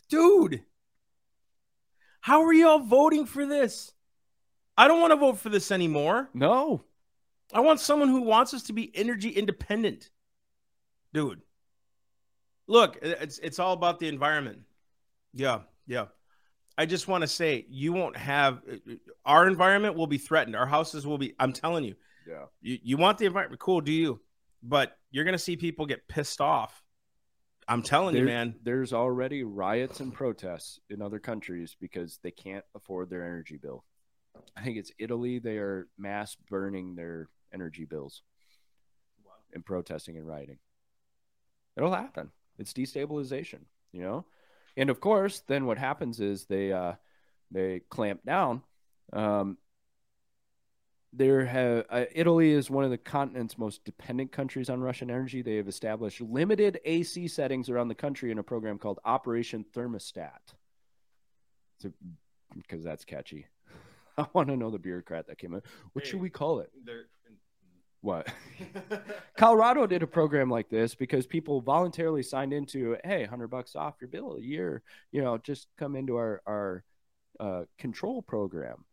[0.09, 0.63] Dude.
[2.21, 3.93] How are y'all voting for this?
[4.77, 6.29] I don't want to vote for this anymore.
[6.33, 6.83] No.
[7.53, 10.09] I want someone who wants us to be energy independent
[11.13, 11.41] dude.
[12.67, 14.59] Look, it's it's all about the environment.
[15.33, 16.05] Yeah, yeah.
[16.77, 20.55] I just want to say you won't have uh, uh, our environment will be threatened.
[20.55, 21.33] Our houses will be.
[21.39, 21.95] I'm telling you.
[22.27, 22.45] Yeah.
[22.61, 23.59] You you want the environment?
[23.59, 23.81] Cool.
[23.81, 24.21] Do you?
[24.61, 26.81] But you're gonna see people get pissed off.
[27.67, 28.55] I'm telling there, you, man.
[28.63, 33.85] There's already riots and protests in other countries because they can't afford their energy bill.
[34.57, 35.39] I think it's Italy.
[35.39, 38.23] They are mass burning their energy bills
[39.53, 40.57] and protesting and rioting.
[41.77, 42.31] It'll happen.
[42.57, 44.25] It's destabilization, you know.
[44.75, 46.93] And of course, then what happens is they uh,
[47.51, 48.63] they clamp down.
[49.11, 49.57] Um,
[51.15, 55.43] there have uh, Italy is one of the continent's most dependent countries on Russian energy.
[55.43, 60.55] They have established limited AC settings around the country in a program called Operation Thermostat.
[62.55, 63.45] Because that's catchy.
[64.17, 65.61] I want to know the bureaucrat that came in.
[65.93, 66.71] What hey, should we call it?
[68.03, 68.27] What?
[69.37, 73.95] Colorado did a program like this because people voluntarily signed into, hey, hundred bucks off
[74.01, 74.83] your bill a year.
[75.13, 76.83] You know, just come into our our
[77.39, 78.83] uh, control program.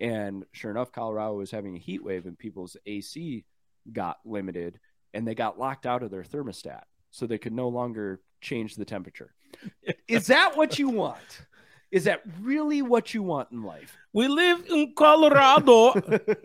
[0.00, 3.44] And sure enough, Colorado was having a heat wave, and people's AC
[3.92, 4.80] got limited,
[5.14, 8.84] and they got locked out of their thermostat, so they could no longer change the
[8.84, 9.34] temperature.
[10.08, 11.46] Is that what you want?
[11.92, 13.96] Is that really what you want in life?
[14.12, 15.94] We live in Colorado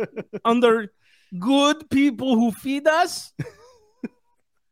[0.46, 0.94] under
[1.40, 3.34] good people who feed us,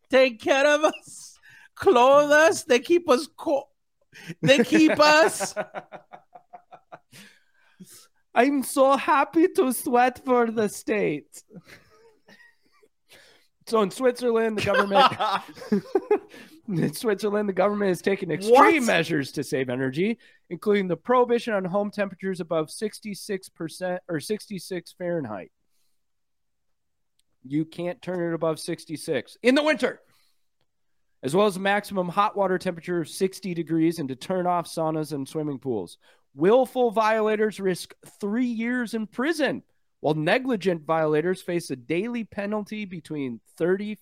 [0.10, 1.38] take care of us,
[1.76, 3.70] clothe us, they keep us cool.
[4.42, 5.56] They keep us.
[8.34, 11.44] I'm so happy to sweat for the state.
[13.68, 15.14] So in Switzerland, the government
[16.68, 18.84] in Switzerland, the government has taken extreme What?
[18.84, 20.18] measures to save energy,
[20.50, 25.52] including the prohibition on home temperatures above 66% or 66 Fahrenheit.
[27.44, 30.00] You can't turn it above 66 in the winter,
[31.24, 34.68] as well as a maximum hot water temperature of 60 degrees and to turn off
[34.68, 35.98] saunas and swimming pools.
[36.34, 39.64] Willful violators risk three years in prison,
[40.00, 43.98] while negligent violators face a daily penalty between 30,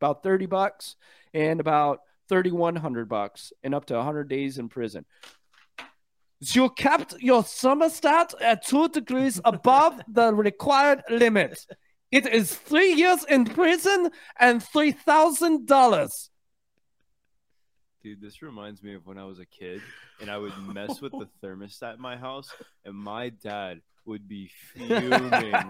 [0.00, 0.96] about 30 bucks
[1.34, 5.04] and about 3100 bucks and up to 100 days in prison.
[6.40, 11.66] You kept your thermostat at two degrees above the required limit.
[12.12, 16.30] It is three years in prison and three thousand dollars.
[18.02, 19.82] Dude, this reminds me of when I was a kid
[20.20, 22.48] and I would mess with the thermostat in my house,
[22.84, 25.18] and my dad would be fuming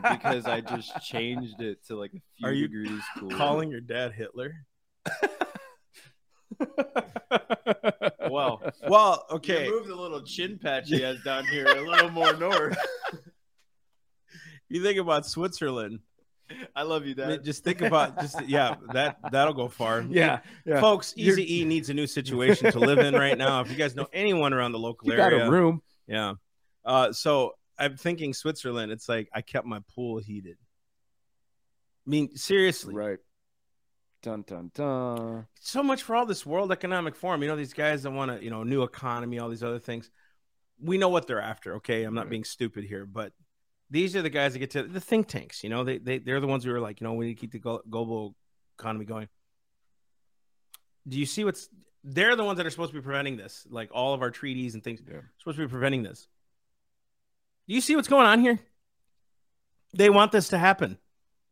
[0.02, 3.34] because I just changed it to like a few Are you degrees cooler.
[3.36, 4.52] Calling your dad Hitler?
[8.28, 9.66] Well, Well, okay.
[9.66, 9.70] okay.
[9.70, 12.76] move the little chin patch he has down here a little more north.
[14.68, 16.00] You think about Switzerland.
[16.76, 17.44] I love you, I mean, Dad.
[17.44, 20.00] just think about just yeah, that that'll go far.
[20.08, 20.80] yeah, yeah.
[20.80, 23.60] Folks, Easy E needs a new situation to live in right now.
[23.60, 25.82] If you guys know anyone around the local You got area, a room.
[26.06, 26.34] yeah.
[26.84, 28.92] Uh, so I'm thinking Switzerland.
[28.92, 30.56] It's like I kept my pool heated.
[32.06, 33.18] I mean, seriously, Right.
[34.22, 35.46] Dun dun dun.
[35.60, 37.42] so much for all this World Economic Forum.
[37.42, 40.10] You know, these guys that want to, you know, new economy, all these other things.
[40.80, 41.76] We know what they're after.
[41.76, 42.30] Okay, I'm not Right.
[42.30, 43.32] being stupid here, but
[43.90, 45.62] these are the guys that get to the think tanks.
[45.62, 47.40] You know, they they they're the ones who are like, you know, we need to
[47.40, 48.34] keep the global
[48.78, 49.28] economy going.
[51.08, 51.68] Do you see what's?
[52.02, 53.66] They're the ones that are supposed to be preventing this.
[53.70, 55.20] Like all of our treaties and things Yeah.
[55.38, 56.28] supposed to be preventing this.
[57.68, 58.60] Do you see what's going on here?
[59.94, 60.98] They want this to happen.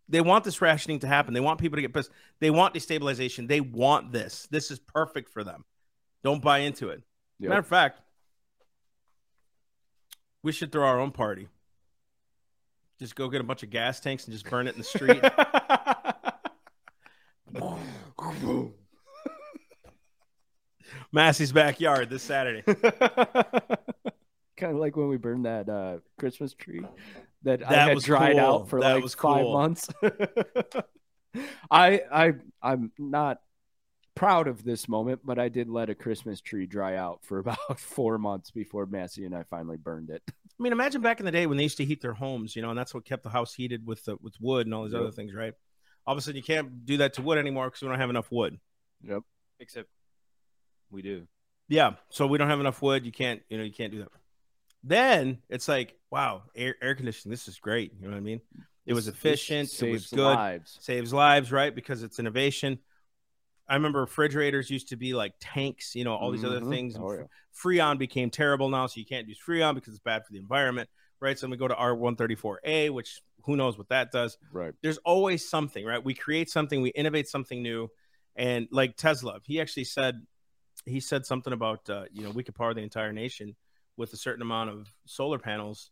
[0.09, 1.35] They want this rationing to happen.
[1.35, 2.11] They want people to get pissed.
[2.39, 3.49] They want destabilization.
[3.49, 4.47] They want this.
[4.51, 5.65] This is perfect for them.
[6.23, 7.03] Don't buy into it.
[7.41, 7.49] Yep.
[7.49, 8.01] Matter of fact,
[10.43, 11.49] we should throw our own party.
[12.99, 15.23] Just go get a bunch of gas tanks and just burn it in the street.
[21.13, 22.63] Massey's backyard this Saturday.
[24.57, 26.85] kind of like when we burned that uh, Christmas tree
[27.43, 28.45] that, I had dried cool.
[28.45, 29.89] out for That like was five months.
[31.71, 33.41] I I I'm not
[34.15, 37.79] proud of this moment, but I did let a Christmas tree dry out for about
[37.79, 40.23] four months before Massey and I finally burned it.
[40.59, 42.63] I mean, imagine back in the day when they used to heat their homes, you
[42.63, 44.93] know, and that's what kept the house heated with the with wood and all these
[44.93, 45.01] Yep.
[45.03, 45.53] other things, right?
[46.07, 48.11] All of a sudden, you can't do that to wood anymore because we don't have
[48.11, 48.59] enough wood.
[49.03, 49.23] Yep.
[49.59, 49.89] Except
[50.91, 51.27] we do.
[51.69, 53.05] Yeah, so we don't have enough wood.
[53.07, 54.09] You can't, you know, you can't do that.
[54.83, 57.31] Then it's like, wow, air, air conditioning.
[57.31, 57.93] This is great.
[57.99, 58.41] You know what I mean?
[58.87, 59.71] It was This- efficient.
[59.71, 60.23] this It was good.
[60.35, 60.77] lives.
[60.83, 61.75] Saves lives, right?
[61.75, 62.79] Because it's innovation.
[63.69, 65.95] I remember refrigerators used to be like tanks.
[65.95, 66.69] You know, all these other Mhm.
[66.69, 66.97] things.
[66.99, 67.25] Oh, yeah.
[67.55, 70.91] Freon became terrible now, so you can't use Freon because it's bad for the environment,
[71.21, 71.39] right?
[71.39, 74.39] So then we go to R134A, which who knows what that does.
[74.53, 74.75] Right.
[74.83, 76.03] There's always something, right?
[76.03, 77.91] We create something, we innovate something new,
[78.37, 80.27] and like Tesla, he actually said
[80.87, 83.57] he said something about uh, you know we could power the entire nation
[83.97, 85.91] with a certain amount of solar panels.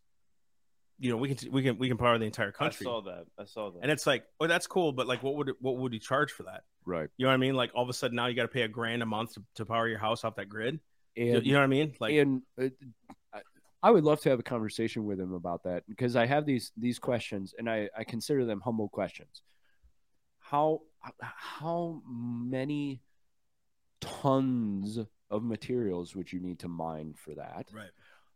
[0.99, 3.25] You know, we can we can we can power the entire country, I saw that.
[3.37, 3.79] I saw that.
[3.81, 6.31] and it's like, oh, that's cool, but like, what would it, what would you charge
[6.31, 6.63] for that?
[6.85, 7.09] Right.
[7.17, 7.55] You know what I mean?
[7.55, 9.43] Like all of a sudden now you got to pay a grand a month to,
[9.55, 10.79] to power your house off that grid.
[11.15, 11.93] You- And you know what I mean?
[11.99, 12.67] Like and uh,
[13.33, 13.41] I-
[13.81, 16.71] I would love to have a conversation with him about that because I have these
[16.77, 19.41] these questions and I, I consider them humble questions.
[20.39, 20.81] How
[21.19, 23.01] how many
[23.99, 27.67] tons of materials would you need to mine for that?
[27.73, 27.89] right.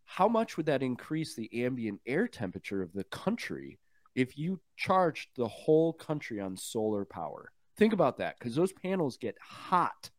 [0.10, 3.78] How much would that increase the ambient air temperature of the country
[4.16, 7.52] if you charged the whole country on solar power?
[7.76, 10.10] Think about that because those panels get hot,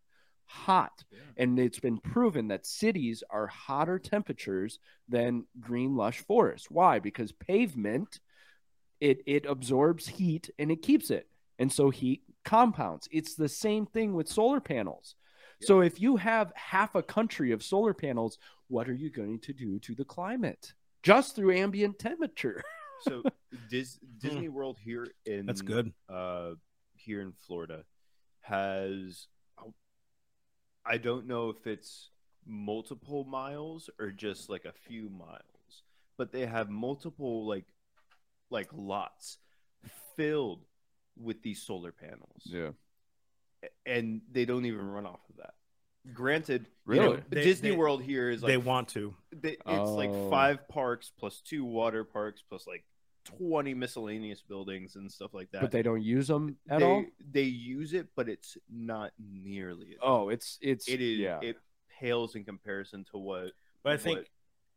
[0.44, 1.04] hot.
[1.38, 6.70] And it's been proven that cities are hotter temperatures than green, lush forests.
[6.70, 6.98] Why?
[6.98, 8.20] Because pavement,
[9.00, 11.28] it, it absorbs heat and it keeps it.
[11.58, 13.08] And so heat compounds.
[13.10, 15.16] It's the same thing with solar panels.
[15.62, 19.52] So if you have half a country of solar panels, what are you going to
[19.52, 20.72] do to the climate?
[21.02, 22.62] Just through ambient temperature.
[23.02, 23.22] so
[23.70, 25.92] Dis- Disney World here in That's good.
[26.08, 26.52] uh,
[26.96, 27.84] here in Florida
[28.40, 29.26] has
[30.86, 32.10] I don't know if it's
[32.46, 35.82] multiple miles or just like a few miles,
[36.16, 37.66] but they have multiple like
[38.50, 39.38] like lots
[40.16, 40.64] filled
[41.16, 42.42] with these solar panels.
[43.86, 45.54] And they don't even run off of that.
[46.14, 47.22] Granted, you know, Really?
[47.28, 49.14] They- Disney they- World here is like they want to.
[49.32, 50.30] they, it's like Oh.
[50.30, 52.84] five parks plus two water parks plus like
[53.24, 55.60] 20 miscellaneous buildings and stuff like that.
[55.60, 57.04] but they don't use them at they, all.
[57.30, 59.92] They use it, but it's not nearly.
[59.92, 61.18] As Oh, it's it's it is.
[61.18, 61.40] yeah.
[61.42, 61.56] It
[62.00, 64.30] pales in comparison to what But I think,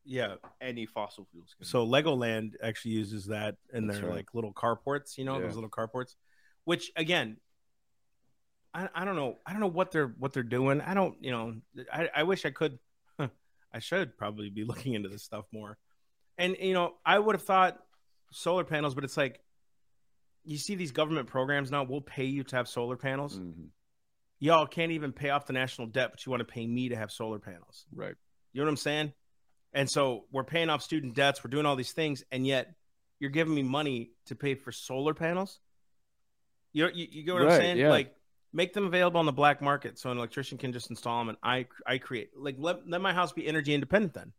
[0.03, 0.35] yeah.
[0.59, 1.65] any fossil fuels can.
[1.65, 4.17] So Legoland actually uses that in That's their right.
[4.17, 5.45] like little carports, you know, Yeah.
[5.45, 6.15] those little carports.
[6.65, 7.37] Which again,
[8.73, 9.37] I, I don't know.
[9.45, 10.81] I don't know what they're what they're doing.
[10.81, 11.55] I don't, you know,
[11.91, 12.79] I, I wish I could
[13.73, 15.77] I should probably be looking into this stuff more.
[16.37, 17.77] And you know, I would have thought
[18.31, 19.41] solar panels, but it's like
[20.43, 23.37] you see these government programs now, we'll pay you to have solar panels.
[23.37, 23.67] Mhm.
[24.39, 26.95] Y'all can't even pay off the national debt, but you want to pay me to
[26.95, 27.85] have solar panels.
[27.93, 28.15] right.
[28.53, 29.13] You know what I'm saying?
[29.73, 32.73] And so we're paying off student debts, we're doing all these things, and yet
[33.19, 35.59] you're giving me money to pay for solar panels.
[36.73, 37.77] You you, you get what Right, I'm saying?
[37.77, 37.89] yeah.
[37.91, 38.15] Like
[38.53, 41.37] make them available on the black market so an electrician can just install them and
[41.43, 44.33] I I create like let, let my house be energy independent then.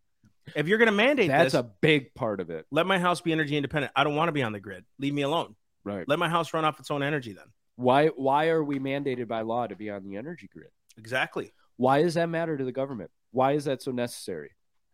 [0.57, 2.67] If you're gonna mandate That's this, a big part of it.
[2.71, 3.93] let my house be energy independent.
[3.97, 4.85] I don't want to be on the grid.
[4.99, 5.55] Leave me alone.
[5.85, 6.07] Right.
[6.07, 7.47] Let my house run off its own energy then.
[7.77, 10.71] Why why are we mandated by law to be on the energy grid?
[10.99, 11.53] Exactly.
[11.77, 13.11] Why does that matter to the government?
[13.31, 14.51] Why is that so necessary?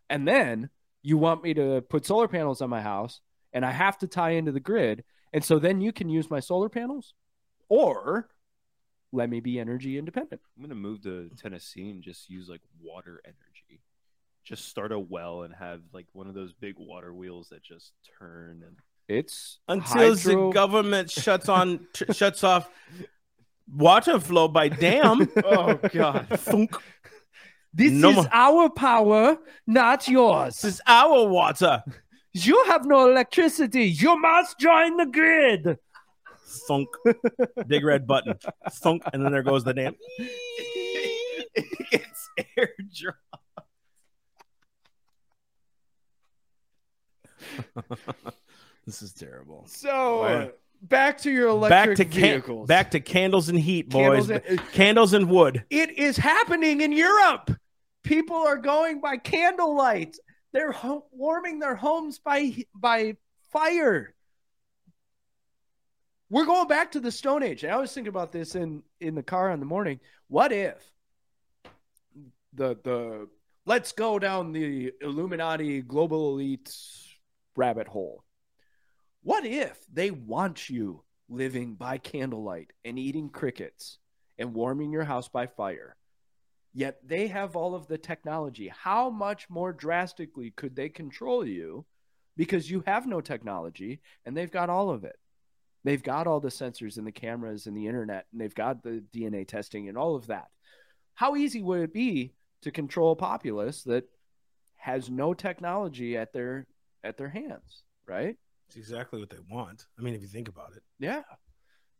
[0.09, 0.69] And then
[1.03, 3.19] you want me to put solar panels on my house
[3.53, 5.03] and I have to tie into the grid.
[5.33, 7.13] And so then you can use my solar panels
[7.67, 8.29] or
[9.11, 10.41] let me be energy independent.
[10.57, 13.81] I'm gonna move to Tennessee and just use like water energy.
[14.43, 17.91] Just start a well and have like one of those big water wheels that just
[18.19, 22.69] turn and It's Until hydro- the government shuts on t- shuts off
[23.71, 25.29] water flow by dam.
[25.43, 26.75] oh god Thunk.
[27.73, 30.61] This No is more- our power, not yours.
[30.61, 31.83] This is our water.
[32.33, 33.85] You have no electricity.
[33.85, 35.77] You must join the grid.
[36.67, 36.89] Thunk.
[37.67, 38.35] Big red button.
[38.71, 39.03] Thunk.
[39.13, 39.95] And then there goes the dam.
[41.55, 43.13] it gets air dry.
[48.85, 49.65] this is terrible.
[49.67, 50.51] So Wow.
[50.81, 52.67] back to your Back electric to can- vehicles.
[52.67, 54.27] back to candles and heat, boys.
[54.27, 55.63] Candles and- candles and wood.
[55.69, 57.51] it is happening in Europe.
[58.03, 60.17] People are going by candlelight.
[60.51, 63.17] They're ho- warming their homes by by
[63.51, 64.15] fire.
[66.31, 67.63] We're going back to the Stone Age.
[67.63, 69.99] And I was thinking about this in in the car in the morning.
[70.27, 70.77] What if
[72.53, 73.27] the the
[73.65, 76.73] let's go down the Illuminati global elite
[77.55, 78.23] rabbit hole?
[79.23, 83.97] What if they want you living by candlelight and eating crickets
[84.37, 85.95] and warming your house by fire?
[86.73, 88.67] Yet they have all of the technology.
[88.67, 91.85] How much more drastically could they control you
[92.37, 95.17] because you have no technology and they've got all of it?
[95.83, 99.03] They've got all the sensors and the cameras and the internet and they've got the
[99.13, 100.47] DNA testing and all of that.
[101.13, 104.05] How easy would it be to control a populace that
[104.77, 106.67] has no technology at their
[107.03, 108.35] at their hands, right?
[108.67, 109.85] It's exactly what they want.
[109.97, 110.83] I mean, if you think about it.
[110.99, 111.23] Yeah.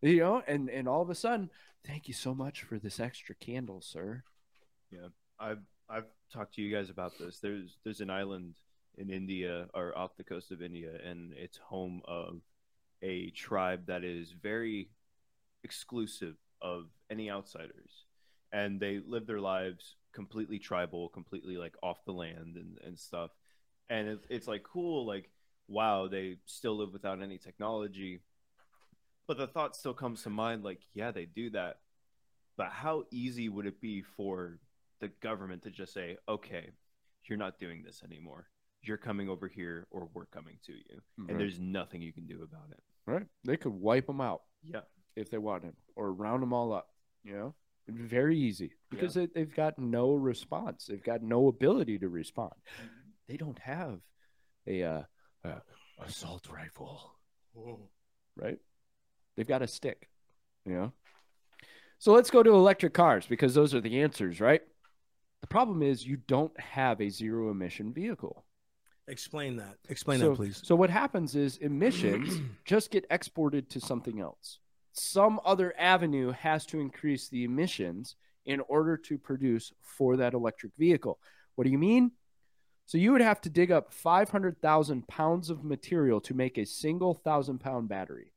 [0.02, 1.50] You know, and and all of a sudden,
[1.86, 4.24] thank you so much for this extra candle, sir.
[4.92, 5.08] Yeah.
[5.39, 7.39] I've I've talked to you guys about this.
[7.39, 8.56] There's there's an island
[8.98, 12.42] in India or off the coast of India, and it's home of
[13.02, 14.90] a tribe that is very
[15.64, 18.06] exclusive of any outsiders,
[18.52, 23.32] and they live their lives completely tribal, completely like off the land and and stuff.
[23.90, 25.30] And it's it's like cool, like
[25.68, 28.22] wow, they still live without any technology.
[29.28, 31.78] But the thought still comes to mind, like yeah, they do that.
[32.58, 34.60] But how easy would it be for
[35.00, 36.72] the government to just say, okay,
[37.26, 38.48] you're not doing this anymore.
[38.82, 41.02] You're coming over here or we're coming to you.
[41.18, 41.32] Right.
[41.32, 42.82] And there's nothing you can do about it.
[43.10, 43.26] Right.
[43.43, 44.82] They could wipe them out Yeah.
[45.15, 46.88] if they wanted, or round them all up.
[47.24, 47.56] You know,
[47.88, 50.86] very easy because they, they've got no response.
[50.86, 52.54] They've got no ability to respond.
[53.28, 54.00] They don't have
[54.67, 55.02] a uh,
[55.43, 55.60] uh,
[56.00, 57.15] assault rifle,
[58.36, 58.58] right?
[59.36, 60.08] They've got a stick.
[60.65, 60.93] You know.
[61.98, 64.62] So let's go to electric cars because those are the answers, right?
[65.41, 68.45] The problem is you don't have a zero emission vehicle.
[69.10, 69.78] Explain that.
[69.89, 70.62] Explain so, that, please.
[70.63, 74.60] So what happens is emissions just get exported to something else.
[74.93, 80.74] Some other avenue has to increase the emissions in order to produce for that electric
[80.78, 81.19] vehicle.
[81.56, 82.12] What do you mean?
[82.86, 87.13] So you would have to dig up 500,000 pounds of material to make a single
[87.13, 88.34] thousand pound battery.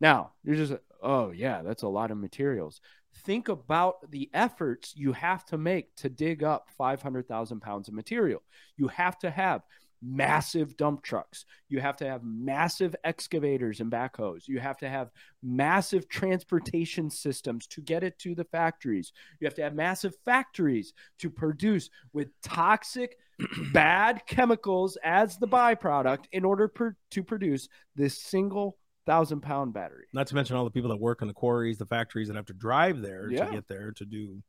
[0.00, 2.80] Now, you're just, oh, yeah, that's a lot of materials.
[3.24, 8.42] Think about the efforts you have to make to dig up 500,000 pounds of material.
[8.76, 9.62] You have to have
[10.02, 11.44] massive dump trucks.
[11.68, 14.46] You have to have massive excavators and backhoes.
[14.46, 15.10] You have to have
[15.42, 19.12] massive transportation systems to get it to the factories.
[19.40, 23.16] You have to have massive factories to produce with toxic
[23.72, 30.04] bad chemicals as the byproduct in order per, to produce this single thousand pound battery.
[30.12, 32.46] Not to mention all the people that work in the quarries, the factories that have
[32.46, 33.46] to drive there Yeah.
[33.46, 34.42] to get there to do.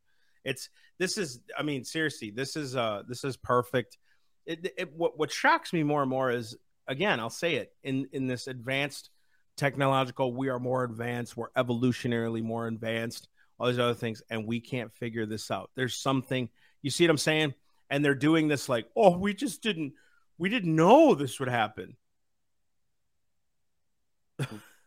[0.44, 1.40] It's this is.
[1.58, 3.98] I mean, seriously, this is uh this is perfect.
[4.46, 6.56] It, it what what shocks me more and more is
[6.86, 9.10] again, I'll say it in in this advanced
[9.56, 10.32] technological.
[10.32, 11.36] We are more advanced.
[11.36, 13.28] We're evolutionarily more advanced.
[13.58, 15.70] All these other things, and we can't figure this out.
[15.74, 16.48] There's something.
[16.80, 17.54] You see what I'm saying?
[17.90, 19.94] And they're doing this like, oh, we just didn't.
[20.38, 21.96] We didn't know this would happen.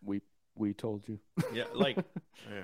[0.03, 0.21] We
[0.55, 1.19] we told you.
[1.53, 1.97] Yeah, like.
[2.49, 2.63] yeah.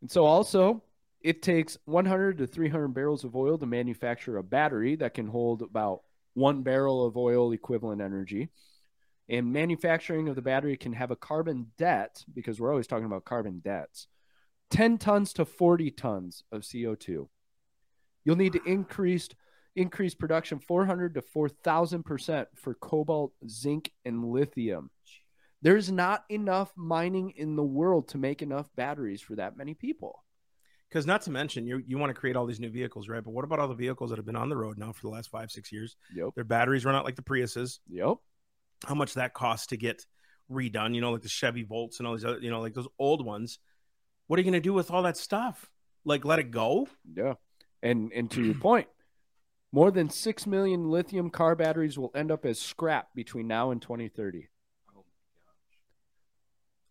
[0.00, 0.82] And so also
[1.24, 5.62] it takes 100 to 300 barrels of oil to manufacture a battery that can hold
[5.62, 6.02] about
[6.34, 8.50] one barrel of oil equivalent energy.
[9.30, 13.24] And manufacturing of the battery can have a carbon debt because we're always talking about
[13.24, 14.06] carbon debts.
[14.70, 17.26] 10 tons to 40 tons of CO2.
[18.24, 19.28] You'll need to increase
[19.76, 24.90] increase production 400 to 4000% for cobalt, zinc and lithium.
[25.64, 30.22] There's not enough mining in the world to make enough batteries for that many people.
[30.90, 33.24] Because not to mention, you you want to create all these new vehicles, right?
[33.24, 35.08] But what about all the vehicles that have been on the road now for the
[35.08, 35.96] last five, six years?
[36.14, 36.34] Yep.
[36.34, 37.78] Their batteries run out like the Priuses.
[37.88, 38.16] Yep.
[38.86, 40.04] How much that costs to get
[40.52, 40.94] redone?
[40.94, 43.24] You know, like the Chevy Volts and all these other, you know, like those old
[43.24, 43.58] ones.
[44.26, 45.70] What are you going to do with all that stuff?
[46.04, 46.88] Like let it go?
[47.16, 47.34] Yeah.
[47.82, 48.88] And and to your point,
[49.72, 53.80] more than 6 million lithium car batteries will end up as scrap between now and
[53.80, 54.48] 2030.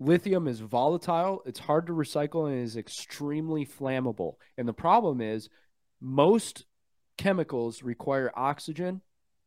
[0.04, 4.36] Lithium is volatile, it's hard to recycle and is extremely flammable.
[4.58, 5.50] And the problem is
[6.02, 6.66] most
[7.18, 9.02] chemicals require oxygen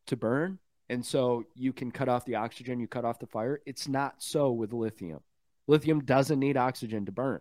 [0.07, 3.61] to burn, and so you can cut off the oxygen, you cut off the fire.
[3.67, 5.21] It's not so with lithium.
[5.67, 7.41] Lithium doesn't need oxygen to burn.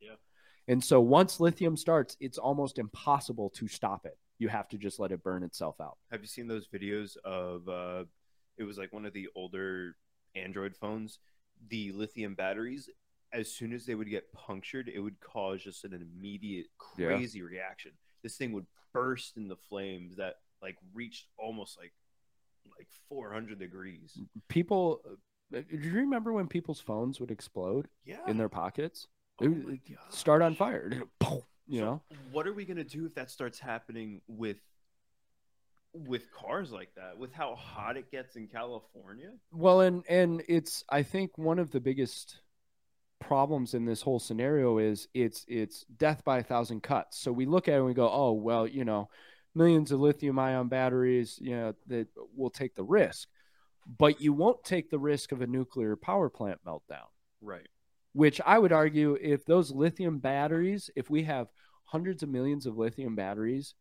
[0.00, 0.16] Yeah.
[0.66, 4.18] And so once lithium starts, it's almost impossible to stop it.
[4.38, 5.98] You have to just let it burn itself out.
[6.10, 8.04] Have you seen those videos of uh
[8.58, 9.94] it was like one of the older
[10.34, 11.18] Android phones,
[11.68, 12.88] the lithium batteries
[13.32, 17.08] as soon as they would get punctured, it would cause just an immediate Yeah.
[17.08, 17.92] crazy reaction.
[18.22, 21.92] This thing would burst into flames that like reached almost like
[22.78, 24.18] like 400 degrees.
[24.48, 25.00] People,
[25.52, 28.18] uh, do you remember when people's phones would explode Yeah.
[28.26, 29.06] in their pockets?
[29.40, 29.54] Oh
[30.08, 31.02] start on fire.
[31.68, 34.58] You So know, what are we gonna do if that starts happening with
[36.06, 37.18] with cars like that?
[37.18, 39.30] With how hot it gets in California?
[39.52, 42.38] Well, and and it's I think one of the biggest
[43.18, 47.18] problems in this whole scenario is it's it's death by a thousand cuts.
[47.18, 49.08] So we look at it and we go, oh well, you know,
[49.54, 53.28] millions of lithium ion batteries, you know, that will take the risk,
[53.98, 57.08] but you won't take the risk of a nuclear power plant meltdown.
[57.40, 57.68] Right.
[58.12, 61.48] Which I would argue, if those lithium batteries, if we have
[61.84, 63.74] hundreds of millions of lithium batteries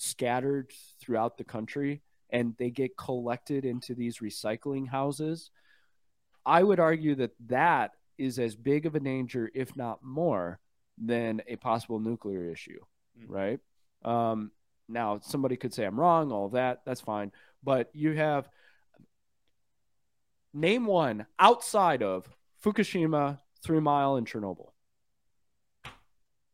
[0.00, 5.50] scattered throughout the country and they get collected into these recycling houses,
[6.46, 10.58] I would argue that that is as big of a danger, if not more,
[10.96, 12.80] than a possible nuclear issue,
[13.18, 13.24] Mhm.
[13.28, 13.60] right?
[14.02, 14.52] Um,
[14.88, 17.30] now, somebody could say I'm wrong, all that, that's fine.
[17.62, 18.48] But you have
[20.54, 22.26] name one outside of
[22.62, 24.72] Fukushima, Three Mile, and Chernobyl.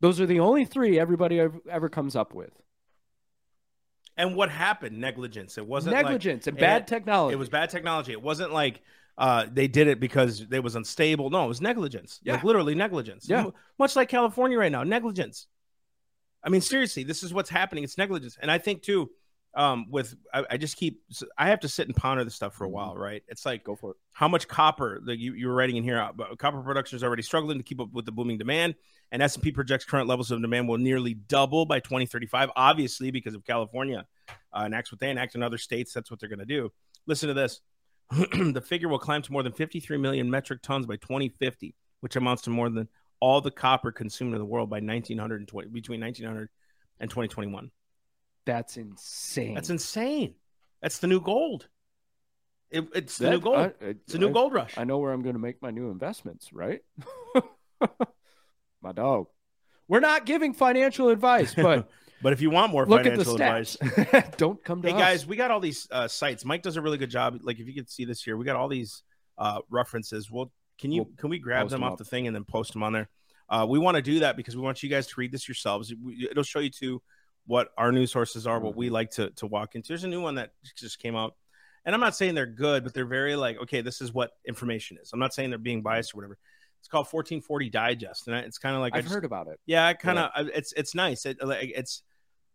[0.01, 2.61] Those are the only three everybody ever, ever comes up with.
[4.17, 4.99] And what happened?
[4.99, 5.59] Negligence.
[5.59, 7.35] It wasn't like- Negligence and bad had- technology.
[7.35, 8.13] it was bad technology.
[8.13, 8.81] It wasn't like
[9.19, 11.31] uh, they did it because it was unstable.
[11.31, 12.21] No, it was negligence.
[12.23, 12.35] Yeah.
[12.35, 13.29] Like literally negligence.
[13.29, 13.47] Yeah.
[13.79, 15.47] Much like California right now, negligence.
[16.43, 17.83] I mean, seriously, this is what's happening.
[17.83, 18.37] It's negligence.
[18.41, 19.11] And I think too,
[19.57, 21.03] um, with I, I just keep
[21.37, 23.23] I have to sit and ponder this stuff for a while, right?
[23.27, 23.97] It's like Go for it.
[24.13, 27.23] how much copper like you, you were writing in here uh, copper production is already
[27.23, 28.75] struggling to keep up with the booming demand
[29.13, 33.45] and s&p projects current levels of demand will nearly double by 2035 obviously because of
[33.45, 34.07] california
[34.57, 36.71] uh, enacts what they enact in other states that's what they're going to do
[37.07, 37.61] listen to this
[38.11, 42.43] the figure will climb to more than 53 million metric tons by 2050 which amounts
[42.43, 42.89] to more than
[43.21, 46.49] all the copper consumed in the world by 1920 between 1900
[47.01, 47.71] and 2021
[48.47, 49.55] That's insane.
[49.55, 50.35] that's insane
[50.81, 51.69] that's the new gold
[52.71, 54.99] it, it's the That- new gold I- it's a new I- gold rush I know
[54.99, 56.81] where I'm going to make my new investments, right?
[58.83, 59.27] my dog.
[59.89, 61.89] We're not giving financial advice, but
[62.23, 64.31] But if you want more look at the financial advice.
[64.39, 65.01] Don't come to hey us.
[65.01, 66.47] guys, we got all these uh, sites.
[66.47, 67.39] Mike does a really good job.
[67.43, 69.03] Like if you could see this here, we got all these
[69.37, 70.31] uh, references.
[70.31, 72.73] Well, can you We'll can we grab them them off the thing and then post
[72.73, 73.09] them on there?
[73.51, 75.93] Uh, we want to do that because we want you guys to read this yourselves.
[76.03, 77.03] We- It'll show you too
[77.47, 78.79] what our news sources are, what Mm-hmm.
[78.81, 79.89] we like to to walk into.
[79.89, 81.35] There's a new one that just came out,
[81.85, 84.99] and I'm not saying they're good, but they're very like, okay, this is what information
[85.01, 85.11] is.
[85.13, 86.39] I'm not saying they're being biased or whatever.
[86.81, 89.59] It's called 1440 Digest, and it's kind of like I've just- heard about it.
[89.67, 91.27] yeah, I kind of it's it's nice.
[91.27, 92.03] It, like, it's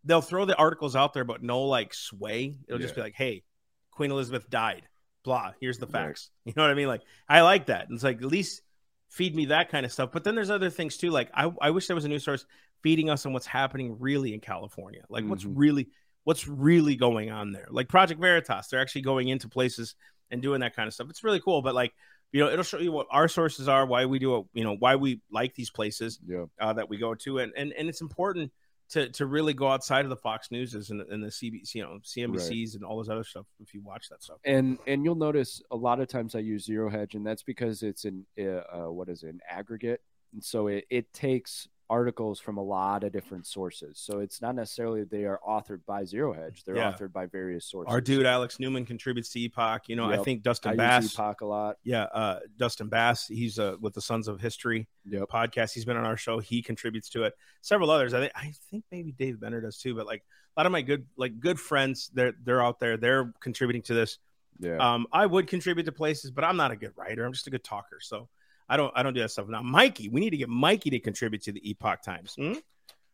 [0.04, 2.56] they'll throw the articles out there, but no like sway.
[2.68, 3.44] It'll just be like, hey,
[3.90, 4.82] Queen Elizabeth died.
[5.24, 5.52] Blah.
[5.60, 6.06] Here's the Right.
[6.06, 6.30] facts.
[6.44, 6.88] You know what I mean?
[6.88, 7.86] Like, I like that.
[7.88, 8.62] And it's like at least
[9.08, 10.10] feed me that kind of stuff.
[10.12, 11.10] But then there's other things too.
[11.10, 12.44] Like, I, I wish there was a news source
[12.82, 15.02] feeding us on what's happening really in California.
[15.08, 15.52] Like, what's Mhm.
[15.54, 15.88] really
[16.24, 17.66] what's really going on there.
[17.68, 19.96] Like Project Veritas, they're actually going into places
[20.30, 21.10] and doing that kind of stuff.
[21.10, 21.62] It's really cool.
[21.62, 21.92] But like,
[22.30, 24.76] you know, it'll show you what our sources are, why we do it, you know,
[24.76, 26.44] why we like these places Yeah.
[26.60, 28.52] uh, that we go to, and and and it's important
[28.90, 31.98] to to really go outside of the Fox Newses and, and the CBC, you know,
[32.04, 33.46] CNBCs and all those other stuff.
[33.58, 36.64] If you watch that stuff, and and you'll notice a lot of times I use
[36.64, 40.02] zero hedge, and that's because it's an uh, uh, what is it, an aggregate,
[40.32, 43.98] and so it, it takes articles from a lot of different sources.
[43.98, 46.92] So it's not necessarily they are authored by zero hedge; they're Yeah.
[46.92, 47.92] authored by various sources.
[47.92, 49.88] our dude Alex Newman contributes to Epoch.
[49.88, 50.24] You know, I Yep.
[50.24, 51.76] think I Dustin use Bass, Epoch a lot.
[51.84, 55.28] yeah, uh, Dustin Bass, he's uh, with the Sons of History Yep.
[55.28, 55.74] podcast.
[55.74, 56.38] He's been on our show.
[56.38, 57.34] He contributes to it.
[57.60, 58.14] Several others.
[58.14, 59.94] I think I think maybe Dave Benner does too.
[59.94, 60.24] But like
[60.56, 62.96] a lot of my good like good friends, they're they're out there.
[62.96, 64.18] They're contributing to this.
[64.58, 64.76] Yeah.
[64.76, 67.24] Um, I would contribute to places, but I'm not a good writer.
[67.24, 67.98] I'm just a good talker.
[68.00, 68.28] So
[68.72, 69.48] I don't I don't do that stuff.
[69.48, 72.34] Now, Mikey, we need to get Mikey to contribute to the Epoch Times.
[72.38, 72.54] Hmm?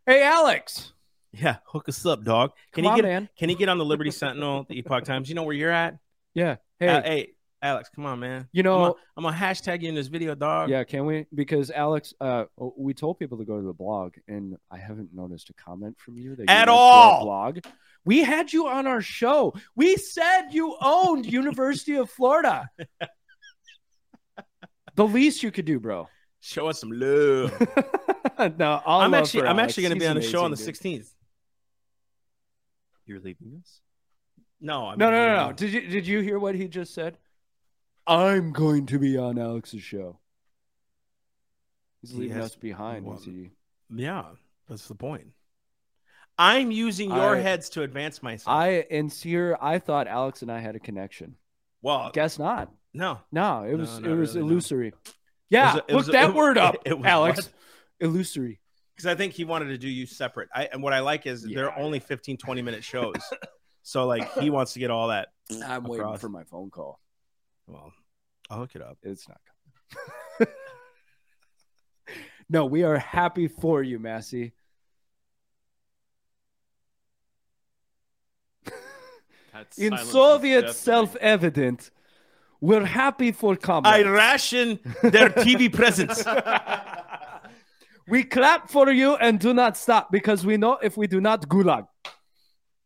[0.06, 0.92] hey, Alex,
[1.32, 2.52] Yeah, hook us up, dog.
[2.72, 3.28] Can come he on, get man.
[3.36, 5.28] can he get on the Liberty Sentinel, the Epoch Times?
[5.28, 5.98] You know where you're at?
[6.34, 6.56] Yeah.
[6.78, 8.46] Hey, Uh, hey, Alex, come on, man.
[8.52, 10.70] you know, I'm gonna hashtag you in this video, dog.
[10.70, 11.26] yeah, can we?
[11.34, 12.44] Because Alex, uh,
[12.76, 16.16] we told people to go to the blog, and I haven't noticed a comment from
[16.18, 17.24] you that you At to all.
[17.24, 17.58] blog.
[18.04, 19.54] We had you on our show.
[19.74, 22.70] We said you owned University of Florida.
[24.98, 26.08] the least you could do, bro.
[26.40, 27.52] Show us some love.
[28.58, 30.74] no, all I'm actually I'm actually gonna be on the show on the dude.
[30.74, 31.08] 16th.
[33.06, 33.80] You're leaving us?
[34.60, 35.52] No, I'm No, no, no, no.
[35.52, 37.16] Did you did you hear what he just said?
[38.06, 40.18] I'm going to be on Alex's show.
[42.00, 43.04] He's He leaving has- us behind.
[43.04, 43.50] well, is he?
[43.94, 44.24] Yeah,
[44.68, 45.28] that's the point.
[46.38, 48.54] I'm using your I- heads to advance myself.
[48.56, 51.36] I and here I thought Alex and I had a connection.
[51.82, 52.70] well, Guess not.
[52.94, 54.52] No, No, it was not it was really, no.
[54.52, 54.92] illusory.
[55.50, 57.36] Yeah, It was a- it look was a- that it- word up, it was Alex.
[57.38, 57.52] what?
[58.00, 58.60] Illusory.
[58.94, 60.48] because I think he wanted to do you separate.
[60.54, 63.14] I and what I like is they're only 15, 20 minute shows.
[63.82, 65.28] so like he wants to get all that.
[65.64, 67.00] I'm waiting for my phone call.
[67.66, 67.92] Well,
[68.50, 68.98] I'll hook it up.
[69.02, 69.38] It's not
[70.38, 70.54] coming.
[72.48, 74.52] no, we are happy for you, Massey.
[79.52, 81.90] That In Soviet self-evident,
[82.60, 86.24] we're happy for I ration their TV presence.
[88.08, 91.48] we clap for you and do not stop because we know if we do not
[91.48, 91.86] gulag.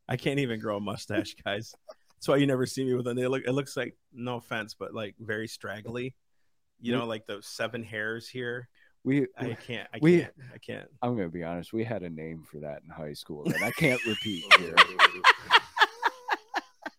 [0.08, 1.74] I can't even grow a mustache, guys.
[2.16, 3.10] That's why you never see me with a.
[3.10, 6.14] It, look, it looks like no offense, but like very straggly.
[6.80, 8.68] You know, like those seven hairs here.
[9.04, 9.88] We, I can't.
[9.94, 10.32] I We- can't.
[10.54, 10.88] I can't.
[11.00, 11.72] I'm gonna be honest.
[11.72, 14.74] We had a name for that in high school that I can't repeat here.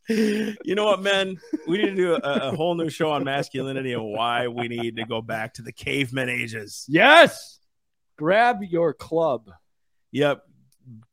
[0.10, 1.38] you know what, men?
[1.68, 4.98] We need to do a, a whole new show on masculinity and why we need
[4.98, 6.86] to go back to the caveman ages.
[6.90, 7.60] Yes.
[8.18, 9.50] Grab your club.
[10.12, 10.44] Yep.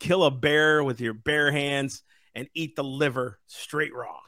[0.00, 2.02] Kill a bear with your bare hands
[2.34, 4.18] and eat the liver straight raw.